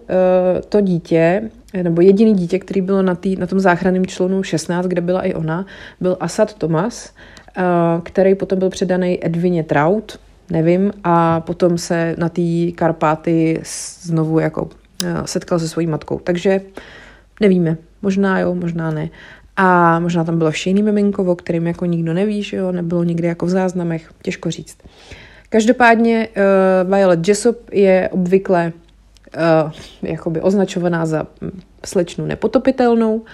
to 0.69 0.81
dítě, 0.81 1.49
nebo 1.83 2.01
jediný 2.01 2.33
dítě, 2.33 2.59
který 2.59 2.81
bylo 2.81 3.01
na, 3.01 3.15
tý, 3.15 3.35
na 3.35 3.47
tom 3.47 3.59
záchranném 3.59 4.05
člunu 4.05 4.43
16, 4.43 4.85
kde 4.85 5.01
byla 5.01 5.21
i 5.21 5.33
ona, 5.33 5.65
byl 6.01 6.17
Asad 6.19 6.53
Thomas, 6.53 7.13
uh, 7.57 8.01
který 8.01 8.35
potom 8.35 8.59
byl 8.59 8.69
předaný 8.69 9.25
Edvině 9.25 9.63
Traut, 9.63 10.19
nevím, 10.51 10.91
a 11.03 11.39
potom 11.39 11.77
se 11.77 12.15
na 12.17 12.29
té 12.29 12.71
Karpáty 12.75 13.61
znovu 14.01 14.39
jako 14.39 14.69
eh, 15.03 15.15
setkal 15.25 15.59
se 15.59 15.67
svojí 15.67 15.87
matkou. 15.87 16.19
Takže 16.19 16.61
nevíme, 17.41 17.77
možná 18.01 18.39
jo, 18.39 18.55
možná 18.55 18.91
ne. 18.91 19.09
A 19.55 19.99
možná 19.99 20.23
tam 20.23 20.37
bylo 20.37 20.49
ještě 20.49 20.73
miminko, 20.73 21.23
o 21.23 21.35
kterým 21.35 21.67
jako 21.67 21.85
nikdo 21.85 22.13
neví, 22.13 22.43
že 22.43 22.57
jo, 22.57 22.71
nebylo 22.71 23.03
nikdy 23.03 23.27
jako 23.27 23.45
v 23.45 23.49
záznamech, 23.49 24.11
těžko 24.21 24.51
říct. 24.51 24.77
Každopádně 25.49 26.27
uh, 26.27 26.93
Violet 26.93 27.27
Jessop 27.27 27.69
je 27.71 28.09
obvykle 28.11 28.73
uh, 29.63 29.71
jakoby 30.01 30.41
označovaná 30.41 31.05
za 31.05 31.27
slečnu 31.85 32.25
nepotopitelnou 32.25 33.25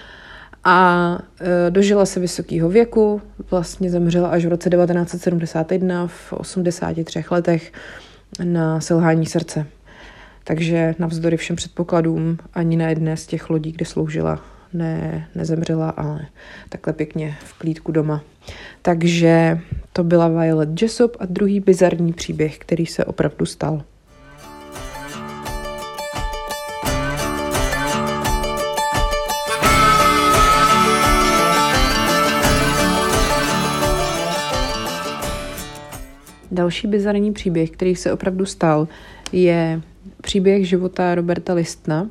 a 0.68 1.18
uh, 1.40 1.46
dožila 1.70 2.06
se 2.06 2.20
vysokého 2.20 2.68
věku, 2.68 3.22
vlastně 3.50 3.90
zemřela 3.90 4.28
až 4.28 4.44
v 4.44 4.48
roce 4.48 4.70
1971 4.70 6.06
v 6.06 6.32
83 6.32 7.24
letech 7.30 7.72
na 8.44 8.80
selhání 8.80 9.26
srdce. 9.26 9.66
Takže 10.44 10.94
navzdory 10.98 11.36
všem 11.36 11.56
předpokladům 11.56 12.38
ani 12.54 12.76
na 12.76 12.88
jedné 12.88 13.16
z 13.16 13.26
těch 13.26 13.50
lodí, 13.50 13.72
kde 13.72 13.84
sloužila, 13.84 14.40
ne, 14.72 15.28
nezemřela, 15.34 15.90
ale 15.90 16.26
takhle 16.68 16.92
pěkně 16.92 17.36
v 17.44 17.58
klídku 17.58 17.92
doma. 17.92 18.22
Takže 18.82 19.60
to 19.92 20.04
byla 20.04 20.28
Violet 20.28 20.82
Jessop 20.82 21.16
a 21.20 21.26
druhý 21.26 21.60
bizarní 21.60 22.12
příběh, 22.12 22.58
který 22.58 22.86
se 22.86 23.04
opravdu 23.04 23.46
stal. 23.46 23.82
Další 36.50 36.86
bizarní 36.86 37.32
příběh, 37.32 37.70
který 37.70 37.96
se 37.96 38.12
opravdu 38.12 38.46
stal, 38.46 38.88
je 39.32 39.82
příběh 40.22 40.68
života 40.68 41.14
Roberta 41.14 41.54
Listna, 41.54 42.10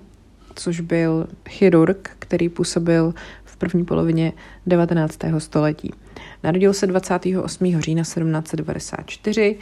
což 0.55 0.79
byl 0.79 1.27
chirurg, 1.49 2.09
který 2.19 2.49
působil 2.49 3.13
v 3.45 3.57
první 3.57 3.85
polovině 3.85 4.33
19. 4.67 5.19
století. 5.37 5.93
Narodil 6.43 6.73
se 6.73 6.87
28. 6.87 7.81
října 7.81 8.01
1794 8.01 9.57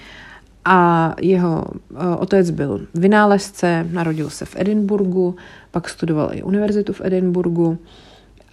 a 0.66 1.14
jeho 1.22 1.66
eh, 1.96 2.16
otec 2.18 2.50
byl 2.50 2.88
vynálezce, 2.96 3.88
narodil 3.92 4.30
se 4.30 4.46
v 4.46 4.56
Edinburgu, 4.60 5.36
pak 5.72 5.90
studoval 5.90 6.30
i 6.34 6.44
univerzitu 6.44 6.94
v 6.94 7.02
Edinburgu 7.04 7.78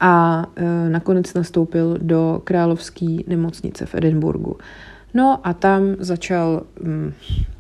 a 0.00 0.46
eh, 0.56 0.90
nakonec 0.90 1.34
nastoupil 1.34 1.98
do 2.02 2.40
královské 2.44 3.16
nemocnice 3.26 3.86
v 3.86 3.94
Edinburgu. 3.94 4.56
No 5.14 5.40
a 5.44 5.52
tam 5.52 5.96
začal 5.98 6.62
hm, 6.82 7.12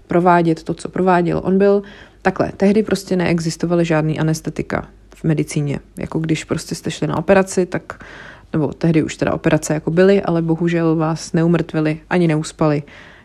provádět 0.06 0.62
to, 0.62 0.74
co 0.74 0.88
prováděl. 0.88 1.40
On 1.44 1.58
byl 1.58 1.82
takhle, 2.22 2.52
tehdy 2.56 2.82
prostě 2.82 3.16
neexistovaly 3.16 3.84
žádný 3.84 4.18
anestetika 4.18 4.88
v 5.14 5.24
medicíně. 5.24 5.78
Jako 5.98 6.18
když 6.18 6.44
prostě 6.44 6.74
jste 6.74 6.90
šli 6.90 7.06
na 7.06 7.18
operaci, 7.18 7.66
tak 7.66 8.04
nebo 8.52 8.72
tehdy 8.72 9.02
už 9.02 9.16
teda 9.16 9.32
operace 9.32 9.74
jako 9.74 9.90
byly, 9.90 10.22
ale 10.22 10.42
bohužel 10.42 10.96
vás 10.96 11.32
neumrtvili 11.32 12.00
ani 12.10 12.28
neuspali. 12.28 12.82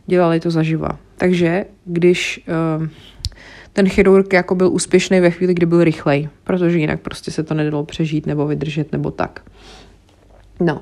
Dělali 0.07 0.39
to 0.39 0.51
zaživa. 0.51 0.99
Takže 1.17 1.65
když 1.85 2.45
uh, 2.79 2.87
ten 3.73 3.89
chirurg 3.89 4.33
jako 4.33 4.55
byl 4.55 4.69
úspěšný 4.71 5.19
ve 5.19 5.31
chvíli, 5.31 5.53
kdy 5.53 5.65
byl 5.65 5.83
rychlej, 5.83 6.29
protože 6.43 6.77
jinak 6.77 6.99
prostě 6.99 7.31
se 7.31 7.43
to 7.43 7.53
nedalo 7.53 7.85
přežít 7.85 8.25
nebo 8.25 8.47
vydržet 8.47 8.91
nebo 8.91 9.11
tak. 9.11 9.41
No, 10.59 10.81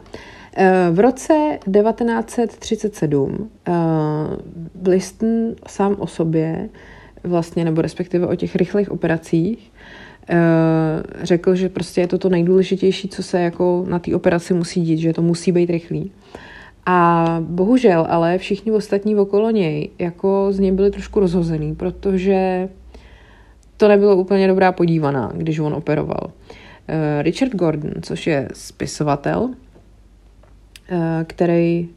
v 0.92 1.00
roce 1.00 1.60
1937 1.72 3.50
uh, 3.68 3.76
Bliston 4.76 5.56
sám 5.68 5.96
o 6.00 6.08
sobě 6.08 6.70
vlastně, 7.24 7.66
nebo 7.66 7.82
respektive 7.82 8.28
o 8.28 8.36
těch 8.36 8.56
rychlých 8.56 8.92
operacích, 8.92 9.72
eh, 10.30 10.36
řekl, 11.22 11.56
že 11.56 11.70
prostě 11.70 12.02
je 12.02 12.08
to 12.08 12.18
to 12.18 12.30
nejdůležitější, 12.30 13.10
co 13.10 13.24
se 13.24 13.42
jako 13.42 13.86
na 13.88 14.00
té 14.00 14.16
operaci 14.16 14.54
musí 14.54 14.82
dít, 14.82 14.98
že 14.98 15.13
to 15.13 15.22
musí 15.22 15.52
být 15.52 15.70
rychlý. 15.70 16.12
A 16.86 17.38
bohužel, 17.42 18.08
ale 18.10 18.38
všichni 18.38 18.72
ostatní 18.72 19.16
okolo 19.16 19.52
něj 19.52 19.89
jako 20.00 20.48
z 20.52 20.60
něj 20.60 20.72
byli 20.72 20.92
trošku 20.92 21.20
rozhozený, 21.20 21.76
protože 21.76 22.70
to 23.78 23.88
nebylo 23.88 24.16
úplně 24.16 24.48
dobrá 24.48 24.72
podívaná, 24.72 25.32
když 25.36 25.60
on 25.60 25.74
operoval. 25.74 26.32
Eh, 26.88 27.22
Richard 27.22 27.56
Gordon, 27.56 27.92
což 28.02 28.28
je 28.28 28.48
spisovatel, 28.54 29.50
eh, 29.52 29.73
který 31.28 31.89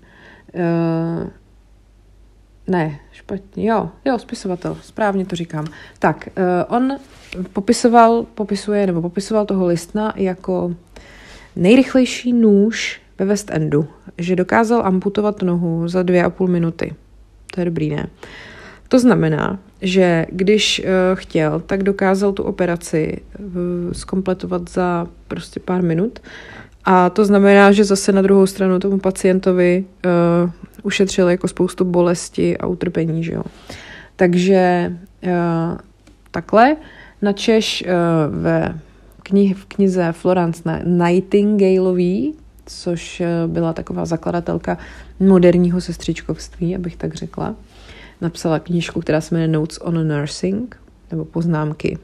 ne, 2.67 3.01
špatně, 3.13 3.69
jo, 3.69 3.91
jo, 4.05 4.19
spisovatel, 4.19 4.79
správně 4.83 5.27
to 5.27 5.37
říkám. 5.37 5.67
Tak, 5.99 6.29
uh, 6.39 6.77
on 6.77 6.97
popisoval, 7.53 8.27
popisuje, 8.35 8.87
nebo 8.87 9.03
popisoval 9.03 9.47
toho 9.47 9.67
listna 9.67 10.13
jako 10.17 10.75
nejrychlejší 11.57 12.33
nůž 12.33 13.01
ve 13.19 13.25
West 13.25 13.51
Endu, 13.51 13.89
že 14.19 14.37
dokázal 14.37 14.87
amputovat 14.87 15.43
nohu 15.43 15.89
za 15.89 16.03
dvě 16.03 16.25
a 16.25 16.31
půl 16.31 16.49
minuty. 16.49 16.95
To 17.55 17.61
je 17.61 17.65
dobrý, 17.65 17.91
ne? 17.91 18.07
To 18.89 18.99
znamená, 18.99 19.59
že 19.83 20.27
když 20.31 20.83
chtěl, 21.15 21.61
tak 21.61 21.83
dokázal 21.83 22.33
tu 22.33 22.43
operaci 22.43 23.23
skompletovat 23.93 24.71
za 24.71 25.07
prostě 25.29 25.61
pár 25.61 25.83
minut. 25.83 26.21
A 26.87 27.11
to 27.11 27.25
znamená, 27.25 27.73
že 27.73 27.85
zase 27.85 28.13
na 28.13 28.23
druhou 28.23 28.47
stranu 28.47 28.79
tomu 28.79 28.99
pacientovi 28.99 29.85
uh, 30.45 30.51
ušetřil 30.83 31.29
jako 31.29 31.49
spoustu 31.49 31.85
bolesti 31.85 32.59
a 32.59 32.67
utrpení, 32.67 33.25
že 33.25 33.33
jo. 33.33 33.43
Takže 34.17 34.93
uh, 35.23 35.31
takhle 36.31 36.77
na 37.23 37.33
Češ 37.33 37.85
uh, 37.87 38.43
ve 38.43 38.81
knih, 39.23 39.57
v 39.57 39.65
knize 39.65 40.13
Florence 40.13 40.63
Nightingaleový, 40.85 42.35
což 42.67 43.23
byla 43.47 43.73
taková 43.73 44.05
zakladatelka 44.05 44.79
moderního 45.21 45.81
sestřičkovství, 45.81 46.77
abych 46.77 46.97
tak 46.97 47.15
řekla, 47.15 47.55
napsala 48.21 48.59
knížku, 48.59 49.01
která 49.01 49.21
se 49.21 49.35
jmenuje 49.35 49.49
Notes 49.49 49.79
on 49.83 50.09
Nursing, 50.09 50.77
nebo 51.11 51.25
poznámky 51.25 51.99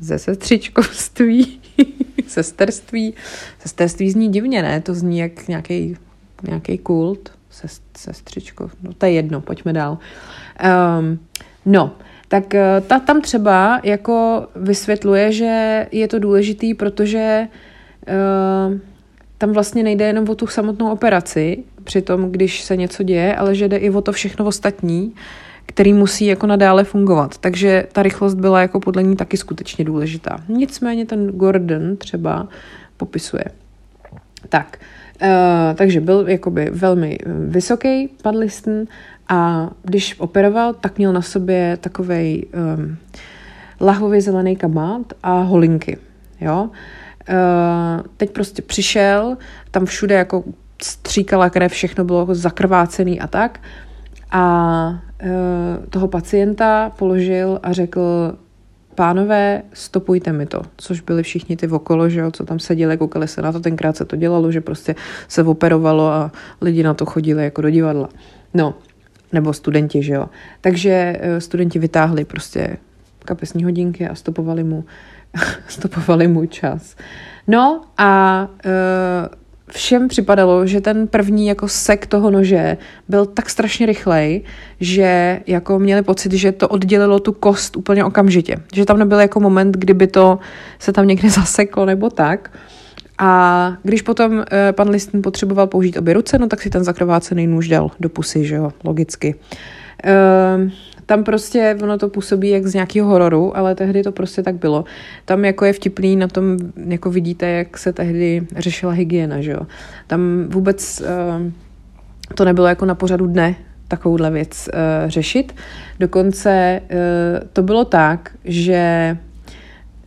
ze 0.00 0.18
sestřičkovství, 0.18 1.60
sesterství. 2.30 3.14
Sesterství 3.58 4.10
zní 4.10 4.28
divně, 4.28 4.62
ne? 4.62 4.80
To 4.80 4.94
zní 4.94 5.18
jak 5.18 5.48
nějaký 5.48 5.96
nějaký 6.42 6.78
kult 6.78 7.32
sestřičko, 7.96 8.70
no 8.82 8.92
to 8.92 9.06
je 9.06 9.12
jedno, 9.12 9.40
pojďme 9.40 9.72
dál. 9.72 9.98
Um, 10.98 11.18
no, 11.66 11.92
tak 12.28 12.54
eh, 12.54 12.80
ta 12.86 12.98
tam 12.98 13.20
třeba 13.20 13.80
jako 13.84 14.46
vysvětluje, 14.56 15.32
že 15.32 15.86
je 15.92 16.08
to 16.08 16.18
důležitý, 16.18 16.74
protože 16.74 17.48
uh, 18.08 18.78
tam 19.38 19.52
vlastně 19.52 19.82
nejde 19.82 20.06
jenom 20.06 20.28
o 20.28 20.34
tu 20.34 20.46
samotnou 20.46 20.92
operaci, 20.92 21.64
přitom 21.84 22.32
když 22.32 22.62
se 22.62 22.76
něco 22.76 23.02
děje, 23.02 23.36
ale 23.36 23.54
že 23.54 23.68
jde 23.68 23.76
i 23.76 23.90
o 23.90 24.00
to 24.00 24.12
všechno 24.12 24.46
ostatní, 24.46 25.14
který 25.70 25.92
musí 25.92 26.26
jako 26.26 26.46
nadále 26.46 26.84
fungovat. 26.84 27.38
Takže 27.38 27.86
ta 27.92 28.02
rychlost 28.02 28.34
byla 28.34 28.60
jako 28.60 28.80
podle 28.80 29.02
ní 29.02 29.16
taky 29.16 29.36
skutečně 29.36 29.84
důležitá. 29.84 30.40
Nicméně 30.48 31.06
ten 31.06 31.26
Gordon 31.26 31.96
třeba 31.96 32.48
popisuje. 32.96 33.44
Tak, 34.48 34.78
Uh, 35.22 35.76
takže 35.76 36.00
byl 36.00 36.24
jakoby 36.28 36.70
velmi 36.72 37.18
eh, 37.20 37.32
vysoký 37.46 38.08
padlisten 38.22 38.84
a 39.28 39.70
když 39.82 40.20
operoval, 40.20 40.74
tak 40.74 40.98
měl 40.98 41.12
na 41.12 41.22
sobě 41.22 41.78
takový 41.80 42.46
um, 42.46 42.60
ehm, 42.62 42.96
lahvově 43.80 44.20
zelený 44.20 44.56
kabát 44.56 45.12
a 45.22 45.40
holinky. 45.40 45.98
Jo? 46.40 46.70
Uh, 47.28 48.06
teď 48.16 48.30
prostě 48.30 48.62
přišel, 48.62 49.36
tam 49.70 49.86
všude 49.86 50.14
jako 50.14 50.44
stříkala 50.82 51.50
krev, 51.50 51.72
všechno 51.72 52.04
bylo 52.04 52.20
jako 52.20 52.34
zakrvácený 52.34 53.20
a 53.20 53.26
tak. 53.26 53.60
A 54.30 55.02
uh, 55.22 55.86
toho 55.90 56.08
pacienta 56.08 56.90
položil 56.98 57.60
a 57.62 57.72
řekl, 57.72 58.34
pánové, 58.94 59.62
stopujte 59.72 60.32
mi 60.32 60.46
to, 60.46 60.62
což 60.76 61.00
byli 61.00 61.22
všichni 61.22 61.56
ty 61.56 61.68
okolo, 61.68 62.08
že 62.08 62.20
jo, 62.20 62.30
co 62.30 62.44
tam 62.44 62.58
seděli, 62.58 62.98
koukali 62.98 63.28
se 63.28 63.42
na 63.42 63.52
to, 63.52 63.60
tenkrát 63.60 63.96
se 63.96 64.04
to 64.04 64.16
dělalo, 64.16 64.52
že 64.52 64.60
prostě 64.60 64.94
se 65.28 65.42
operovalo 65.42 66.06
a 66.06 66.32
lidi 66.60 66.82
na 66.82 66.94
to 66.94 67.06
chodili 67.06 67.44
jako 67.44 67.62
do 67.62 67.70
divadla. 67.70 68.08
No, 68.54 68.74
nebo 69.32 69.52
studenti, 69.52 70.02
že 70.02 70.14
jo. 70.14 70.28
Takže 70.60 71.16
eh, 71.20 71.40
studenti 71.40 71.78
vytáhli 71.78 72.24
prostě 72.24 72.76
kapesní 73.24 73.64
hodinky 73.64 74.08
a 74.08 74.14
stopovali 74.14 74.64
mu, 74.64 74.84
stopovali 75.68 76.28
mu 76.28 76.46
čas. 76.46 76.96
No 77.46 77.82
a 77.98 78.42
uh, 78.64 78.70
všem 79.72 80.08
připadalo, 80.08 80.66
že 80.66 80.80
ten 80.80 81.06
první 81.06 81.46
jako 81.46 81.68
sek 81.68 82.06
toho 82.06 82.30
nože 82.30 82.76
byl 83.08 83.26
tak 83.26 83.50
strašně 83.50 83.86
rychlej, 83.86 84.42
že 84.80 85.40
jako 85.46 85.78
měli 85.78 86.02
pocit, 86.02 86.32
že 86.32 86.52
to 86.52 86.68
oddělilo 86.68 87.20
tu 87.20 87.32
kost 87.32 87.76
úplně 87.76 88.04
okamžitě. 88.04 88.56
Že 88.74 88.84
tam 88.84 88.98
nebyl 88.98 89.20
jako 89.20 89.40
moment, 89.40 89.76
kdyby 89.76 90.06
to 90.06 90.38
se 90.78 90.92
tam 90.92 91.06
někde 91.06 91.30
zaseklo 91.40 91.86
nebo 91.86 92.10
tak. 92.10 92.50
A 93.18 93.72
když 93.82 94.02
potom 94.02 94.44
eh, 94.52 94.72
pan 94.72 94.90
Liston 94.90 95.22
potřeboval 95.22 95.66
použít 95.66 95.96
obě 95.96 96.14
ruce, 96.14 96.38
no 96.38 96.46
tak 96.46 96.62
si 96.62 96.70
ten 96.70 96.84
zakrvácený 96.84 97.46
nůž 97.46 97.68
dal 97.68 97.90
do 98.00 98.08
pusy, 98.08 98.44
že 98.44 98.54
jo, 98.54 98.72
logicky. 98.84 99.34
Uh, 100.04 100.70
tam 101.10 101.24
prostě 101.24 101.76
ono 101.82 101.98
to 101.98 102.08
působí 102.08 102.48
jak 102.48 102.66
z 102.66 102.74
nějakého 102.74 103.08
hororu, 103.08 103.56
ale 103.56 103.74
tehdy 103.74 104.02
to 104.02 104.12
prostě 104.12 104.42
tak 104.42 104.54
bylo. 104.54 104.84
Tam 105.24 105.44
jako 105.44 105.64
je 105.64 105.72
vtipný, 105.72 106.16
na 106.16 106.28
tom 106.28 106.56
jako 106.86 107.10
vidíte, 107.10 107.46
jak 107.46 107.78
se 107.78 107.92
tehdy 107.92 108.46
řešila 108.56 108.92
hygiena, 108.92 109.40
že 109.40 109.50
jo. 109.50 109.60
Tam 110.06 110.44
vůbec 110.48 111.00
uh, 111.00 111.50
to 112.34 112.44
nebylo 112.44 112.66
jako 112.66 112.84
na 112.84 112.94
pořadu 112.94 113.26
dne, 113.26 113.54
takovouhle 113.88 114.30
věc 114.30 114.68
uh, 114.68 115.10
řešit. 115.10 115.54
Dokonce 116.00 116.80
uh, 116.82 117.48
to 117.52 117.62
bylo 117.62 117.84
tak, 117.84 118.30
že 118.44 119.16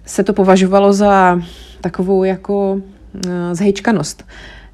se 0.06 0.24
to 0.24 0.34
považovalo 0.34 0.94
za 0.94 1.42
takovou 1.82 2.24
jako 2.24 2.74
uh, 2.74 2.82
zhejčkanost. 3.52 4.26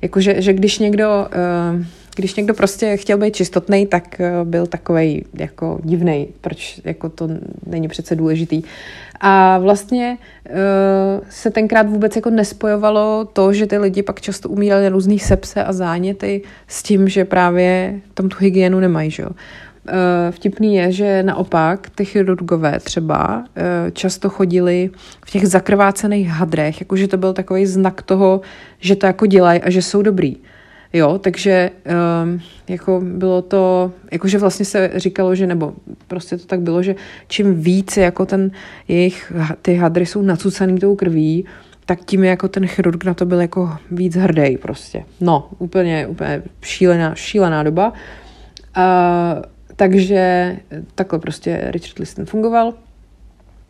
Jakože, 0.02 0.42
že 0.42 0.54
když 0.54 0.80
někdo, 0.80 1.28
uh, 1.76 1.86
když 2.20 2.36
někdo 2.36 2.54
prostě 2.54 2.98
chtěl 2.98 3.18
být 3.18 3.36
čistotný, 3.36 3.86
tak 3.86 4.04
uh, 4.20 4.48
byl 4.48 4.68
takový 4.68 5.26
jako 5.34 5.80
divný, 5.84 6.28
proč 6.42 6.82
jako 6.84 7.10
to 7.10 7.28
není 7.66 7.88
přece 7.88 8.16
důležitý. 8.16 8.62
A 9.22 9.58
vlastně 9.58 10.18
uh, 10.50 10.56
se 11.30 11.50
tenkrát 11.52 11.90
vůbec 11.90 12.16
jako 12.16 12.30
nespojovalo 12.30 13.26
to, 13.34 13.54
že 13.54 13.68
ty 13.68 13.78
lidi 13.78 14.04
pak 14.04 14.22
často 14.22 14.50
umírali 14.50 14.84
na 14.84 14.90
různý 14.90 15.20
sepse 15.20 15.64
a 15.64 15.74
záněty 15.74 16.42
s 16.68 16.84
tím, 16.84 17.10
že 17.10 17.26
právě 17.26 18.00
tam 18.14 18.30
tu 18.30 18.38
hygienu 18.40 18.80
nemají, 18.80 19.12
že 19.12 19.24
jo. 19.24 19.30
Uh, 19.30 20.32
vtipný 20.32 20.76
je, 20.76 20.92
že 20.92 21.24
naopak 21.24 21.90
ty 21.90 22.06
chirurgové 22.06 22.80
třeba 22.80 23.46
často 23.94 24.30
chodili 24.30 24.90
v 25.26 25.32
těch 25.32 25.48
zakrvácených 25.48 26.28
hadrech, 26.28 26.82
jakože 26.82 27.08
to 27.08 27.18
byl 27.18 27.34
takový 27.34 27.66
znak 27.66 28.02
toho, 28.02 28.42
že 28.80 28.96
to 28.96 29.06
jako 29.06 29.26
dělají 29.26 29.62
a 29.62 29.70
že 29.70 29.82
jsou 29.82 30.02
dobrý. 30.02 30.36
Jo, 30.94 31.20
takže 31.20 31.72
um, 32.24 32.42
jako 32.68 33.02
bylo 33.04 33.42
to, 33.42 33.92
jakože 34.12 34.38
vlastně 34.38 34.66
se 34.66 34.92
říkalo, 34.96 35.36
že 35.36 35.48
nebo 35.48 35.74
prostě 36.08 36.38
to 36.38 36.46
tak 36.46 36.62
bylo, 36.62 36.84
že 36.84 36.96
čím 37.28 37.62
víc 37.62 37.98
jako 37.98 38.26
ten 38.26 38.52
jejich, 38.88 39.34
ty 39.62 39.76
hadry 39.76 40.06
jsou 40.06 40.22
nacucaný 40.22 40.80
tou 40.80 40.96
krví, 40.96 41.46
tak 41.86 42.00
tím 42.06 42.24
jako 42.24 42.48
ten 42.48 42.68
chirurg 42.68 43.04
na 43.04 43.14
to 43.14 43.26
byl 43.26 43.42
jako 43.42 43.78
víc 43.92 44.16
hrdý 44.16 44.58
prostě. 44.58 45.04
No, 45.22 45.50
úplně, 45.58 46.08
úplně 46.08 46.44
šílená, 46.62 47.16
šílená 47.16 47.64
doba. 47.64 47.94
Uh, 48.78 49.44
takže 49.76 50.56
takhle 50.96 51.20
prostě 51.20 51.62
Richard 51.72 52.00
Liston 52.00 52.26
fungoval. 52.26 52.74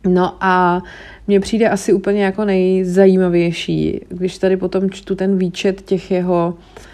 No 0.08 0.36
a 0.40 0.82
mně 1.26 1.40
přijde 1.40 1.68
asi 1.68 1.92
úplně 1.92 2.24
jako 2.24 2.44
nejzajímavější, 2.44 4.00
když 4.08 4.38
tady 4.38 4.56
potom 4.56 4.90
čtu 4.90 5.14
ten 5.14 5.38
výčet 5.38 5.82
těch 5.82 6.10
jeho 6.10 6.54
eh, 6.56 6.89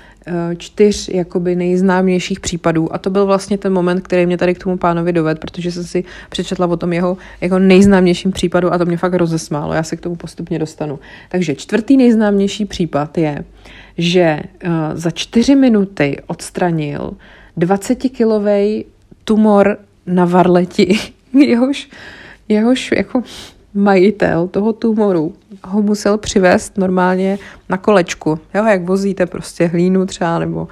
čtyř 0.59 1.09
jakoby 1.09 1.57
nejznámějších 1.57 2.41
případů 2.41 2.95
a 2.95 2.99
to 2.99 3.11
byl 3.11 3.27
vlastně 3.27 3.59
ten 3.59 3.73
moment, 3.73 4.01
který 4.01 4.27
mě 4.27 4.39
tady 4.39 4.55
k 4.55 4.65
tomu 4.65 4.77
pánovi 4.77 5.13
doved, 5.13 5.39
protože 5.39 5.73
jsem 5.73 5.85
si 5.85 6.05
přečetla 6.29 6.67
o 6.67 6.77
tom 6.77 6.93
jeho 6.93 7.17
jako 7.41 7.59
nejznámějším 7.59 8.33
případu 8.33 8.73
a 8.73 8.79
to 8.79 8.85
mě 8.85 8.97
fakt 8.97 9.15
rozesmálo, 9.15 9.73
já 9.73 9.83
se 9.83 9.97
k 9.97 10.01
tomu 10.01 10.17
postupně 10.17 10.59
dostanu. 10.59 10.99
Takže 11.29 11.55
čtvrtý 11.55 11.97
nejznámější 11.97 12.65
případ 12.65 13.19
je, 13.19 13.45
že 13.99 14.41
uh, 14.65 14.71
za 14.95 15.11
čtyři 15.11 15.55
minuty 15.55 16.17
odstranil 16.27 17.11
20-kilovej 17.59 18.85
tumor 19.25 19.79
na 20.07 20.25
varleti, 20.25 20.99
jehož, 21.33 21.89
jehož 22.49 22.93
jako 22.97 23.23
majitel 23.77 24.49
toho 24.49 24.73
tumoru 24.73 25.35
ho 25.65 25.83
musel 25.83 26.19
přivést 26.19 26.79
normálně 26.79 27.39
na 27.69 27.77
kolečku. 27.77 28.39
Jo, 28.55 28.65
jak 28.65 28.83
vozíte 28.83 29.27
prostě 29.27 29.67
hlínu 29.67 30.07
třeba, 30.07 30.39
nebo, 30.39 30.69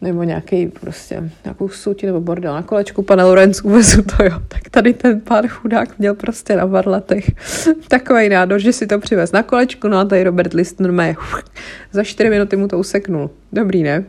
nebo 0.00 0.22
nějaký 0.22 0.66
prostě, 0.66 1.30
nějakou 1.44 1.68
suti 1.68 2.06
nebo 2.06 2.20
bordel 2.20 2.54
na 2.54 2.62
kolečku, 2.62 3.02
pane 3.02 3.24
Lorenz, 3.24 3.60
uvezu 3.60 4.02
to, 4.02 4.24
jo. 4.24 4.40
Tak 4.48 4.68
tady 4.70 4.92
ten 4.92 5.20
pán 5.20 5.48
chudák 5.48 5.98
měl 5.98 6.14
prostě 6.14 6.56
na 6.56 6.64
varletech 6.64 7.30
takový 7.88 8.28
nádor, 8.28 8.60
že 8.60 8.72
si 8.72 8.86
to 8.86 8.98
přivez 8.98 9.32
na 9.32 9.42
kolečku, 9.42 9.88
no 9.88 9.98
a 9.98 10.04
tady 10.04 10.24
Robert 10.24 10.54
List 10.54 10.80
normálně 10.80 11.16
za 11.92 12.04
čtyři 12.04 12.30
minuty 12.30 12.56
mu 12.56 12.68
to 12.68 12.78
useknul. 12.78 13.30
Dobrý, 13.52 13.82
ne? 13.82 14.04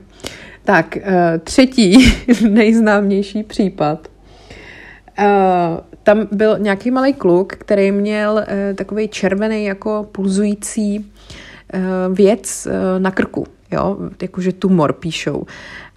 Tak, 0.65 0.97
eh, 0.97 1.39
třetí 1.43 2.13
nejznámější 2.49 3.43
případ. 3.43 4.07
Tam 6.05 6.27
byl 6.31 6.59
nějaký 6.59 6.91
malý 6.91 7.13
kluk, 7.13 7.53
který 7.53 7.91
měl 7.91 8.43
eh, 8.47 8.73
takový 8.73 9.07
červený 9.07 9.65
jako 9.65 10.07
pulzující 10.11 11.11
věc 12.13 12.67
na 12.97 13.11
krku, 13.11 13.47
jo, 13.71 13.97
jakože 14.21 14.53
tumor 14.53 14.93
píšou. 14.93 15.45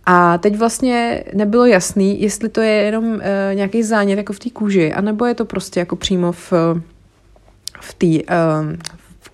A 0.06 0.38
teď 0.38 0.56
vlastně 0.56 1.24
nebylo 1.34 1.66
jasný, 1.66 2.22
jestli 2.22 2.48
to 2.48 2.60
je 2.60 2.70
jenom 2.70 3.20
nějaký 3.54 3.82
zánět 3.82 4.16
jako 4.18 4.32
v 4.32 4.38
té 4.38 4.50
kůži, 4.50 4.92
anebo 4.92 5.26
je 5.26 5.34
to 5.34 5.44
prostě 5.44 5.80
jako 5.80 5.96
přímo 5.96 6.32
v, 6.32 6.52
v 7.80 7.94
té 7.94 8.06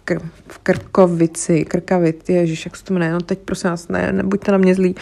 kr- 0.06 0.28
v 0.46 0.58
Krkovici, 0.58 1.64
Krkavit, 1.64 2.30
ježiš, 2.30 2.64
jak 2.64 2.76
se 2.76 2.84
to 2.84 2.94
jmenuje, 2.94 3.12
no 3.12 3.20
teď 3.20 3.38
prosím 3.38 3.70
vás, 3.70 3.88
ne, 3.88 4.12
nebuďte 4.12 4.52
na 4.52 4.58
mě 4.58 4.74
zlí, 4.74 4.94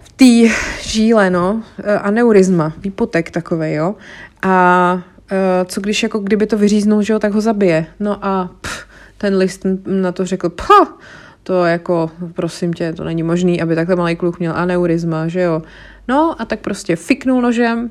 v 0.00 0.12
té 0.12 0.54
žíle, 0.82 1.30
no, 1.30 1.62
aneurizma, 2.00 2.72
výpotek 2.78 3.30
takový, 3.30 3.72
jo, 3.72 3.94
a 4.42 5.02
e, 5.30 5.64
co 5.64 5.80
když 5.80 6.02
jako 6.02 6.18
kdyby 6.18 6.46
to 6.46 6.58
vyříznul, 6.58 7.02
že 7.02 7.12
jo, 7.12 7.18
tak 7.18 7.32
ho 7.32 7.40
zabije, 7.40 7.86
no 8.00 8.24
a 8.24 8.50
pff, 8.60 8.86
ten 9.18 9.36
list 9.36 9.66
na 9.86 10.12
to 10.12 10.26
řekl, 10.26 10.50
pha, 10.50 10.98
to 11.42 11.64
jako, 11.64 12.10
prosím 12.32 12.72
tě, 12.72 12.92
to 12.92 13.04
není 13.04 13.22
možný, 13.22 13.62
aby 13.62 13.74
takhle 13.74 13.96
malý 13.96 14.16
kluk 14.16 14.38
měl 14.38 14.52
aneurizma, 14.56 15.28
že 15.28 15.40
jo. 15.40 15.62
No 16.08 16.34
a 16.38 16.44
tak 16.44 16.60
prostě 16.60 16.96
fiknul 16.96 17.42
nožem 17.42 17.90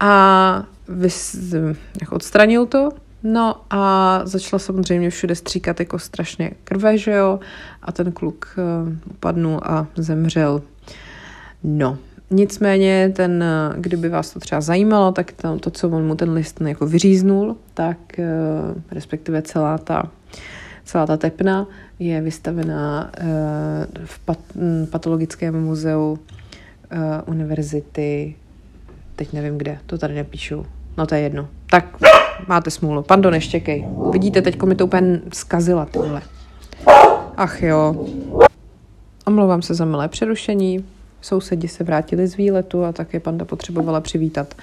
a 0.00 0.64
vys, 0.88 1.36
jako 2.00 2.16
odstranil 2.16 2.66
to 2.66 2.90
No 3.22 3.56
a 3.70 4.20
začala 4.24 4.58
samozřejmě 4.58 5.10
všude 5.10 5.34
stříkat 5.34 5.80
jako 5.80 5.98
strašně 5.98 6.50
krve, 6.64 6.98
že 6.98 7.12
jo, 7.12 7.40
a 7.82 7.92
ten 7.92 8.12
kluk 8.12 8.56
uh, 8.56 8.92
upadnul 9.10 9.60
a 9.62 9.86
zemřel. 9.96 10.62
No, 11.64 11.98
nicméně 12.30 13.12
ten, 13.16 13.44
kdyby 13.76 14.08
vás 14.08 14.30
to 14.30 14.40
třeba 14.40 14.60
zajímalo, 14.60 15.12
tak 15.12 15.32
to, 15.32 15.58
to 15.58 15.70
co 15.70 15.88
on 15.88 16.06
mu 16.06 16.14
ten 16.14 16.32
list 16.32 16.60
jako 16.60 16.86
vyříznul, 16.86 17.56
tak 17.74 17.98
uh, 18.18 18.24
respektive 18.90 19.42
celá 19.42 19.78
ta, 19.78 20.02
celá 20.84 21.06
ta 21.06 21.16
tepna 21.16 21.66
je 21.98 22.20
vystavená 22.20 23.10
uh, 23.20 23.26
v 24.04 24.18
pat, 24.18 24.38
m, 24.56 24.86
patologickém 24.90 25.64
muzeu 25.64 26.12
uh, 26.12 26.98
univerzity, 27.26 28.34
teď 29.16 29.32
nevím 29.32 29.58
kde, 29.58 29.78
to 29.86 29.98
tady 29.98 30.14
nepíšu, 30.14 30.66
no 30.98 31.06
to 31.06 31.14
je 31.14 31.20
jedno. 31.20 31.48
Tak 31.70 31.84
máte 32.48 32.70
smůlu. 32.70 33.02
Pando, 33.02 33.30
neštěkej. 33.30 33.88
Vidíte, 34.12 34.42
teď 34.42 34.62
mi 34.62 34.74
to 34.74 34.84
úplně 34.84 35.20
zkazila, 35.32 35.86
tyhle. 35.86 36.22
Ach 37.36 37.62
jo. 37.62 38.06
Omlouvám 39.26 39.62
se 39.62 39.74
za 39.74 39.84
milé 39.84 40.08
přerušení. 40.08 40.84
Sousedi 41.20 41.68
se 41.68 41.84
vrátili 41.84 42.26
z 42.26 42.36
výletu 42.36 42.84
a 42.84 42.92
také 42.92 43.20
panda 43.20 43.44
potřebovala 43.44 44.00
přivítat. 44.00 44.54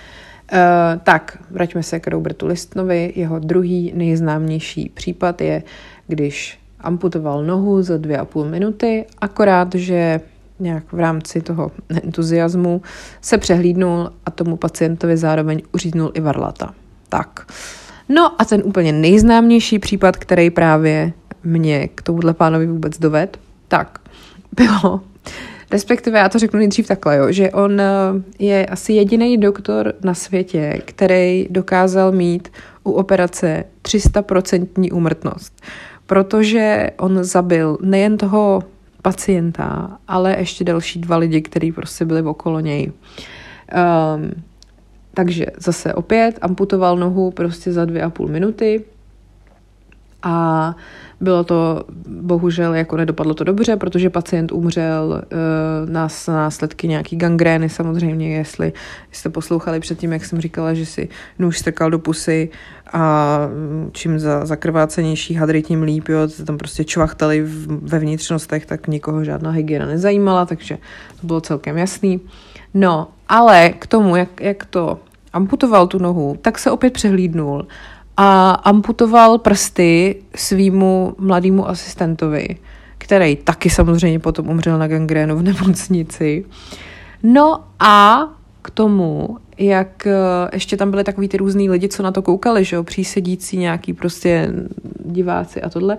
Uh, 0.54 0.60
tak, 1.04 1.38
vraťme 1.52 1.84
se 1.84 2.00
k 2.00 2.08
Robertu 2.08 2.48
Listnovi. 2.48 3.14
Jeho 3.16 3.40
druhý 3.40 3.94
nejznámější 3.96 4.92
případ 4.94 5.42
je, 5.42 5.64
když 6.08 6.60
amputoval 6.80 7.44
nohu 7.44 7.82
za 7.82 7.98
dvě 7.98 8.18
a 8.18 8.26
půl 8.26 8.46
minuty, 8.46 9.06
akorát, 9.22 9.76
že 9.76 10.22
nějak 10.60 10.94
v 10.94 11.00
rámci 11.00 11.42
toho 11.42 11.72
entuziasmu 12.04 12.82
se 13.22 13.38
přehlídnul 13.38 14.12
a 14.26 14.32
tomu 14.32 14.58
pacientovi 14.58 15.18
zároveň 15.18 15.62
uříznul 15.74 16.12
i 16.14 16.20
varlata. 16.20 16.74
Tak. 17.10 17.52
No 18.10 18.42
a 18.42 18.46
ten 18.46 18.62
úplně 18.66 18.92
nejznámější 18.92 19.80
případ, 19.80 20.18
který 20.18 20.50
právě 20.50 21.14
mě 21.44 21.88
k 21.88 22.02
tomuhle 22.02 22.34
pánovi 22.34 22.68
vůbec 22.68 23.00
doved, 23.00 23.40
tak 23.68 24.00
bylo, 24.56 25.02
respektive 25.72 26.20
já 26.20 26.30
to 26.30 26.40
řeknu 26.40 26.60
nejdřív 26.60 26.88
takhle, 26.88 27.18
jo, 27.18 27.32
že 27.32 27.52
on 27.52 27.82
eh, 27.82 27.88
je 28.40 28.66
asi 28.66 28.94
jediný 28.94 29.38
doktor 29.38 29.94
na 30.04 30.14
světě, 30.14 30.82
který 30.86 31.48
dokázal 31.50 32.12
mít 32.12 32.52
u 32.84 32.92
operace 32.92 33.64
300% 33.82 34.94
úmrtnost, 34.94 35.62
protože 36.06 36.90
on 36.98 37.24
zabil 37.24 37.78
nejen 37.82 38.18
toho 38.18 38.64
pacienta, 39.02 39.98
ale 40.08 40.36
ještě 40.40 40.64
další 40.64 41.00
dva 41.00 41.18
lidi, 41.18 41.42
kteří 41.42 41.72
prostě 41.72 42.06
byli 42.06 42.22
okolo 42.22 42.60
něj. 42.60 42.92
Um, 42.92 44.32
takže 45.14 45.46
zase 45.58 45.94
opět 45.94 46.40
amputoval 46.42 46.98
nohu 46.98 47.32
prostě 47.32 47.72
za 47.72 47.86
dvě 47.86 48.02
a 48.02 48.10
půl 48.10 48.28
minuty 48.28 48.84
a 50.24 50.76
bylo 51.20 51.44
to, 51.44 51.84
bohužel, 52.08 52.74
jako 52.74 52.98
nedopadlo 52.98 53.34
to 53.34 53.44
dobře, 53.44 53.76
protože 53.76 54.10
pacient 54.10 54.52
umřel 54.52 55.22
uh, 55.24 55.90
na 55.90 56.08
následky 56.28 56.88
nějaký 56.88 57.16
gangrény 57.16 57.70
samozřejmě, 57.70 58.38
jestli 58.38 58.74
jste 59.12 59.30
poslouchali 59.30 59.80
předtím, 59.80 60.14
jak 60.14 60.26
jsem 60.26 60.42
říkala, 60.42 60.74
že 60.74 60.86
si 60.86 61.10
nůž 61.40 61.60
strkal 61.60 61.90
do 61.90 62.00
pusy 62.00 62.50
a 62.94 63.40
čím 63.92 64.20
za, 64.20 64.46
zakrvácenější 64.46 65.34
hadry, 65.34 65.62
tím 65.62 65.84
líp, 65.84 66.10
jo, 66.10 66.20
tam 66.46 66.58
prostě 66.58 66.84
čvachtali 66.84 67.44
ve 67.68 68.00
vnitřnostech, 68.00 68.66
tak 68.66 68.88
nikoho 68.88 69.24
žádná 69.24 69.52
hygiena 69.52 69.86
nezajímala, 69.86 70.46
takže 70.46 70.78
to 71.22 71.28
bylo 71.28 71.42
celkem 71.42 71.78
jasný. 71.78 72.22
No, 72.74 73.08
ale 73.30 73.70
k 73.70 73.88
tomu, 73.88 74.16
jak, 74.16 74.42
jak 74.42 74.66
to 74.66 75.00
amputoval 75.34 75.88
tu 75.88 76.00
nohu, 76.00 76.38
tak 76.42 76.60
se 76.60 76.72
opět 76.72 76.94
přehlídnul 76.94 77.68
a 78.18 78.52
amputoval 78.52 79.38
prsty 79.38 80.16
svýmu 80.36 81.16
mladému 81.18 81.70
asistentovi, 81.70 82.48
který 82.98 83.36
taky 83.36 83.70
samozřejmě 83.70 84.20
potom 84.20 84.50
umřel 84.50 84.78
na 84.78 84.88
gangrénu 84.88 85.38
v 85.38 85.44
nemocnici. 85.44 86.46
No 87.24 87.64
a 87.80 88.28
k 88.62 88.70
tomu, 88.70 89.38
jak 89.58 90.08
eh, 90.08 90.14
ještě 90.54 90.78
tam 90.78 90.92
byly 90.92 91.04
takový 91.04 91.28
ty 91.28 91.38
různý 91.38 91.70
lidi, 91.70 91.90
co 91.90 92.04
na 92.04 92.12
to 92.12 92.22
koukali, 92.22 92.64
že 92.64 92.76
jo, 92.76 92.84
přísedící 92.84 93.58
nějaký 93.58 93.94
prostě 93.94 94.52
diváci 95.06 95.62
a 95.62 95.70
tohle, 95.70 95.98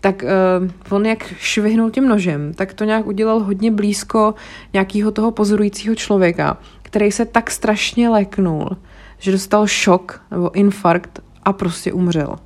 tak 0.00 0.22
uh, 0.22 0.96
on 0.96 1.06
jak 1.06 1.24
švihnul 1.38 1.90
tím 1.90 2.08
nožem, 2.08 2.54
tak 2.54 2.74
to 2.74 2.84
nějak 2.84 3.06
udělal 3.06 3.40
hodně 3.40 3.70
blízko 3.70 4.34
nějakého 4.72 5.10
toho 5.10 5.30
pozorujícího 5.30 5.94
člověka, 5.94 6.56
který 6.82 7.12
se 7.12 7.24
tak 7.24 7.50
strašně 7.50 8.08
leknul, 8.08 8.76
že 9.18 9.32
dostal 9.32 9.66
šok 9.66 10.22
nebo 10.30 10.54
infarkt 10.54 11.20
a 11.44 11.52
prostě 11.52 11.92
umřel. 11.92 12.36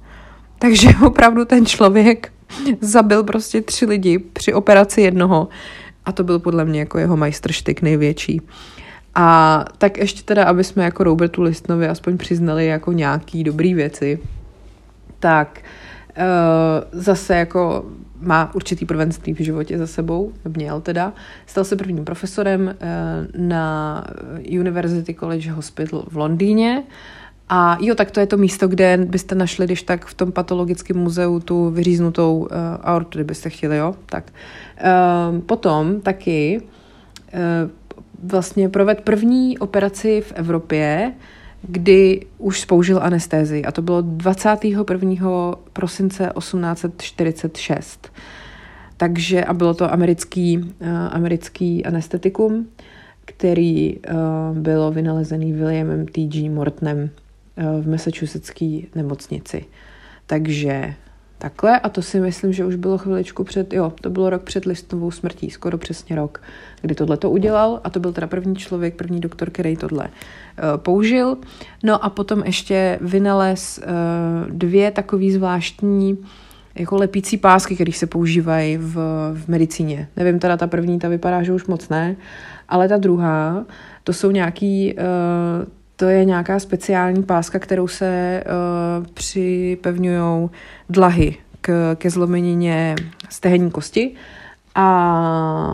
Takže 0.58 0.88
opravdu 1.06 1.44
ten 1.44 1.66
člověk 1.66 2.32
zabil 2.80 3.24
prostě 3.24 3.60
tři 3.60 3.86
lidi 3.86 4.18
při 4.18 4.54
operaci 4.54 5.00
jednoho 5.00 5.48
a 6.04 6.12
to 6.12 6.24
byl 6.24 6.38
podle 6.38 6.64
mě 6.64 6.80
jako 6.80 6.98
jeho 6.98 7.16
majstrštyk 7.16 7.82
největší. 7.82 8.40
A 9.14 9.64
tak 9.78 9.98
ještě 9.98 10.22
teda, 10.22 10.44
aby 10.44 10.64
jsme 10.64 10.84
jako 10.84 11.04
Robertu 11.04 11.42
Listnovi 11.42 11.88
aspoň 11.88 12.18
přiznali 12.18 12.66
jako 12.66 12.92
nějaký 12.92 13.44
dobrý 13.44 13.74
věci, 13.74 14.18
tak 15.18 15.60
uh, 16.18 16.22
zase 17.00 17.36
jako 17.36 17.84
má 18.20 18.54
určitý 18.54 18.86
prvenství 18.86 19.34
v 19.34 19.40
životě 19.40 19.78
za 19.78 19.86
sebou, 19.86 20.32
měl 20.56 20.80
teda. 20.80 21.12
Stal 21.46 21.64
se 21.64 21.76
prvním 21.76 22.04
profesorem 22.04 22.60
uh, 22.66 23.46
na 23.46 24.04
University 24.60 25.14
College 25.14 25.50
Hospital 25.50 26.04
v 26.08 26.16
Londýně 26.16 26.82
a 27.48 27.78
jo, 27.80 27.94
tak 27.94 28.10
to 28.10 28.20
je 28.20 28.26
to 28.26 28.36
místo, 28.36 28.68
kde 28.68 28.96
byste 28.96 29.34
našli, 29.34 29.66
když 29.66 29.82
tak 29.82 30.06
v 30.06 30.14
tom 30.14 30.32
patologickém 30.32 30.96
muzeu 30.96 31.40
tu 31.40 31.70
vyříznutou 31.70 32.38
uh, 32.38 32.46
aortu, 32.80 33.18
kdybyste 33.18 33.50
chtěli, 33.50 33.76
jo? 33.76 33.94
Tak. 34.06 34.32
Uh, 35.32 35.40
potom 35.40 36.00
taky 36.00 36.62
uh, 36.62 37.70
vlastně 38.30 38.68
proved 38.68 39.00
první 39.00 39.58
operaci 39.58 40.20
v 40.20 40.32
Evropě, 40.32 41.12
kdy 41.62 42.26
už 42.38 42.60
spoužil 42.60 43.00
anestézii 43.02 43.64
a 43.64 43.72
to 43.72 43.82
bylo 43.82 44.00
21. 44.02 44.84
prosince 45.72 46.32
1846. 46.38 48.12
Takže 48.96 49.44
a 49.44 49.54
bylo 49.54 49.74
to 49.74 49.92
americký, 49.92 50.58
uh, 50.58 50.88
americký 51.10 51.84
anestetikum, 51.84 52.66
který 53.24 53.96
uh, 53.96 54.58
bylo 54.58 54.90
vynalezený 54.90 55.52
Williamem 55.52 56.06
T.G. 56.06 56.50
Mortonem 56.50 57.10
v 57.80 57.88
Massachusettské 57.88 58.80
nemocnici. 58.94 59.64
Takže 60.26 60.94
takhle 61.38 61.80
a 61.80 61.88
to 61.88 62.02
si 62.02 62.20
myslím, 62.20 62.52
že 62.52 62.64
už 62.64 62.74
bylo 62.74 62.98
chviličku 62.98 63.44
před, 63.44 63.72
jo, 63.72 63.92
to 64.00 64.10
bylo 64.10 64.30
rok 64.30 64.42
před 64.42 64.64
listnovou 64.64 65.10
smrtí, 65.10 65.50
skoro 65.50 65.78
přesně 65.78 66.16
rok, 66.16 66.42
kdy 66.82 66.94
tohle 66.94 67.16
to 67.16 67.30
udělal 67.30 67.80
a 67.84 67.90
to 67.90 68.00
byl 68.00 68.12
teda 68.12 68.26
první 68.26 68.56
člověk, 68.56 68.94
první 68.94 69.20
doktor, 69.20 69.50
který 69.50 69.76
tohle 69.76 70.04
uh, 70.04 70.76
použil. 70.76 71.36
No 71.82 72.04
a 72.04 72.10
potom 72.10 72.42
ještě 72.46 72.98
vynalez 73.00 73.80
uh, 73.82 74.50
dvě 74.50 74.90
takové 74.90 75.30
zvláštní 75.30 76.18
jako 76.74 76.96
lepící 76.96 77.36
pásky, 77.36 77.74
které 77.74 77.92
se 77.92 78.06
používají 78.06 78.76
v, 78.76 78.94
v 79.34 79.48
medicíně. 79.48 80.08
Nevím, 80.16 80.38
teda 80.38 80.56
ta 80.56 80.66
první, 80.66 80.98
ta 80.98 81.08
vypadá, 81.08 81.42
že 81.42 81.52
už 81.52 81.66
moc 81.66 81.88
ne, 81.88 82.16
ale 82.68 82.88
ta 82.88 82.96
druhá, 82.96 83.64
to 84.04 84.12
jsou 84.12 84.30
nějaký 84.30 84.94
uh, 84.94 85.77
to 85.98 86.04
je 86.04 86.24
nějaká 86.24 86.58
speciální 86.58 87.22
páska, 87.22 87.58
kterou 87.58 87.88
se 87.88 88.44
uh, 88.46 89.06
připevňují 89.06 90.50
dlahy 90.88 91.36
k, 91.60 91.94
ke 91.94 92.10
zlomenině 92.10 92.94
stehenní 93.28 93.70
kosti. 93.70 94.14
A, 94.74 94.86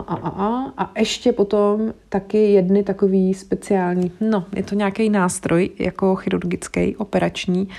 a, 0.07 0.15
a, 0.15 0.29
a, 0.29 0.73
a 0.77 0.91
ještě 0.99 1.31
potom 1.31 1.93
taky 2.09 2.37
jedny 2.37 2.83
takový 2.83 3.33
speciální, 3.33 4.11
no, 4.21 4.45
je 4.55 4.63
to 4.63 4.75
nějaký 4.75 5.09
nástroj, 5.09 5.69
jako 5.79 6.15
chirurgický, 6.15 6.95
operační, 6.95 7.69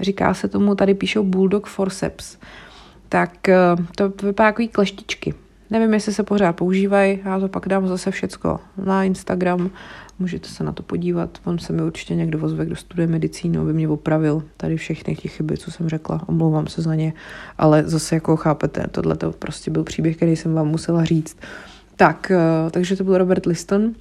říká 0.00 0.34
se 0.34 0.48
tomu, 0.48 0.74
tady 0.74 0.94
píšou 0.94 1.24
Bulldog 1.24 1.66
Forceps, 1.66 2.36
tak 3.08 3.30
uh, 3.48 3.84
to 3.96 4.26
vypadá 4.26 4.46
jako 4.46 4.62
kleštičky. 4.72 5.34
Nevím, 5.70 5.94
jestli 5.94 6.12
se 6.12 6.22
pořád 6.22 6.52
používají, 6.52 7.18
já 7.24 7.40
to 7.40 7.48
pak 7.48 7.68
dám 7.68 7.88
zase 7.88 8.10
všecko 8.10 8.60
na 8.84 9.04
Instagram, 9.04 9.70
můžete 10.18 10.48
se 10.48 10.64
na 10.64 10.72
to 10.72 10.82
podívat. 10.82 11.38
On 11.44 11.58
se 11.58 11.72
mi 11.72 11.82
určitě 11.82 12.14
někdo 12.14 12.40
ozve, 12.42 12.66
kdo 12.66 12.76
studuje 12.76 13.06
medicínu, 13.06 13.60
aby 13.60 13.72
mě 13.72 13.88
opravil 13.88 14.42
tady 14.56 14.76
všechny 14.76 15.16
ty 15.16 15.28
chyby, 15.28 15.56
co 15.56 15.70
jsem 15.70 15.88
řekla. 15.88 16.20
Omlouvám 16.26 16.66
se 16.66 16.82
za 16.82 16.94
ně, 16.94 17.12
ale 17.58 17.82
zase 17.86 18.14
jako 18.14 18.36
chápete, 18.36 18.86
tohle 18.90 19.16
to 19.16 19.32
prostě 19.32 19.70
byl 19.70 19.84
příběh, 19.84 20.16
který 20.16 20.36
jsem 20.36 20.54
vám 20.54 20.68
musela 20.68 21.04
říct. 21.04 21.36
Tak, 21.96 22.30
eh, 22.30 22.70
takže 22.70 22.96
to 22.96 23.04
byl 23.04 23.18
Robert 23.18 23.46
Liston 23.46 23.92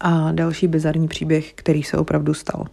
a 0.00 0.32
další 0.32 0.66
bizarní 0.66 1.08
příběh, 1.08 1.52
který 1.54 1.82
se 1.82 1.98
opravdu 1.98 2.34
stal. 2.34 2.64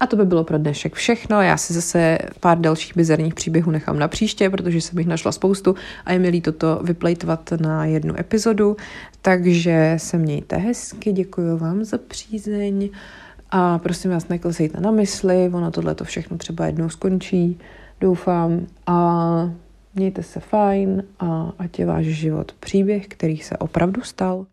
A 0.00 0.06
to 0.06 0.16
by 0.16 0.24
bylo 0.24 0.44
pro 0.44 0.58
dnešek 0.58 0.94
všechno. 0.94 1.42
Já 1.42 1.56
si 1.56 1.72
zase 1.72 2.18
pár 2.40 2.58
dalších 2.58 2.96
bizarních 2.96 3.34
příběhů 3.34 3.70
nechám 3.70 3.98
na 3.98 4.08
příště, 4.08 4.50
protože 4.50 4.80
jsem 4.80 4.98
jich 4.98 5.08
našla 5.08 5.32
spoustu 5.32 5.74
a 6.04 6.12
je 6.12 6.18
mi 6.18 6.28
líto 6.28 6.52
to 6.52 6.80
vyplejtvat 6.84 7.52
na 7.60 7.84
jednu 7.84 8.20
epizodu. 8.20 8.76
Takže 9.22 9.94
se 9.96 10.18
mějte 10.18 10.56
hezky, 10.56 11.12
děkuji 11.12 11.58
vám 11.58 11.84
za 11.84 11.98
přízeň 11.98 12.90
a 13.50 13.78
prosím 13.78 14.10
vás, 14.10 14.28
neklesejte 14.28 14.80
na 14.80 14.90
mysli, 14.90 15.50
ono 15.52 15.70
tohle 15.70 15.94
to 15.94 16.04
všechno 16.04 16.38
třeba 16.38 16.66
jednou 16.66 16.88
skončí, 16.88 17.58
doufám. 18.00 18.66
A 18.86 19.50
mějte 19.94 20.22
se 20.22 20.40
fajn 20.40 21.02
a 21.20 21.52
ať 21.58 21.78
je 21.78 21.86
váš 21.86 22.04
život 22.06 22.52
příběh, 22.60 23.08
který 23.08 23.38
se 23.38 23.56
opravdu 23.56 24.02
stal. 24.02 24.46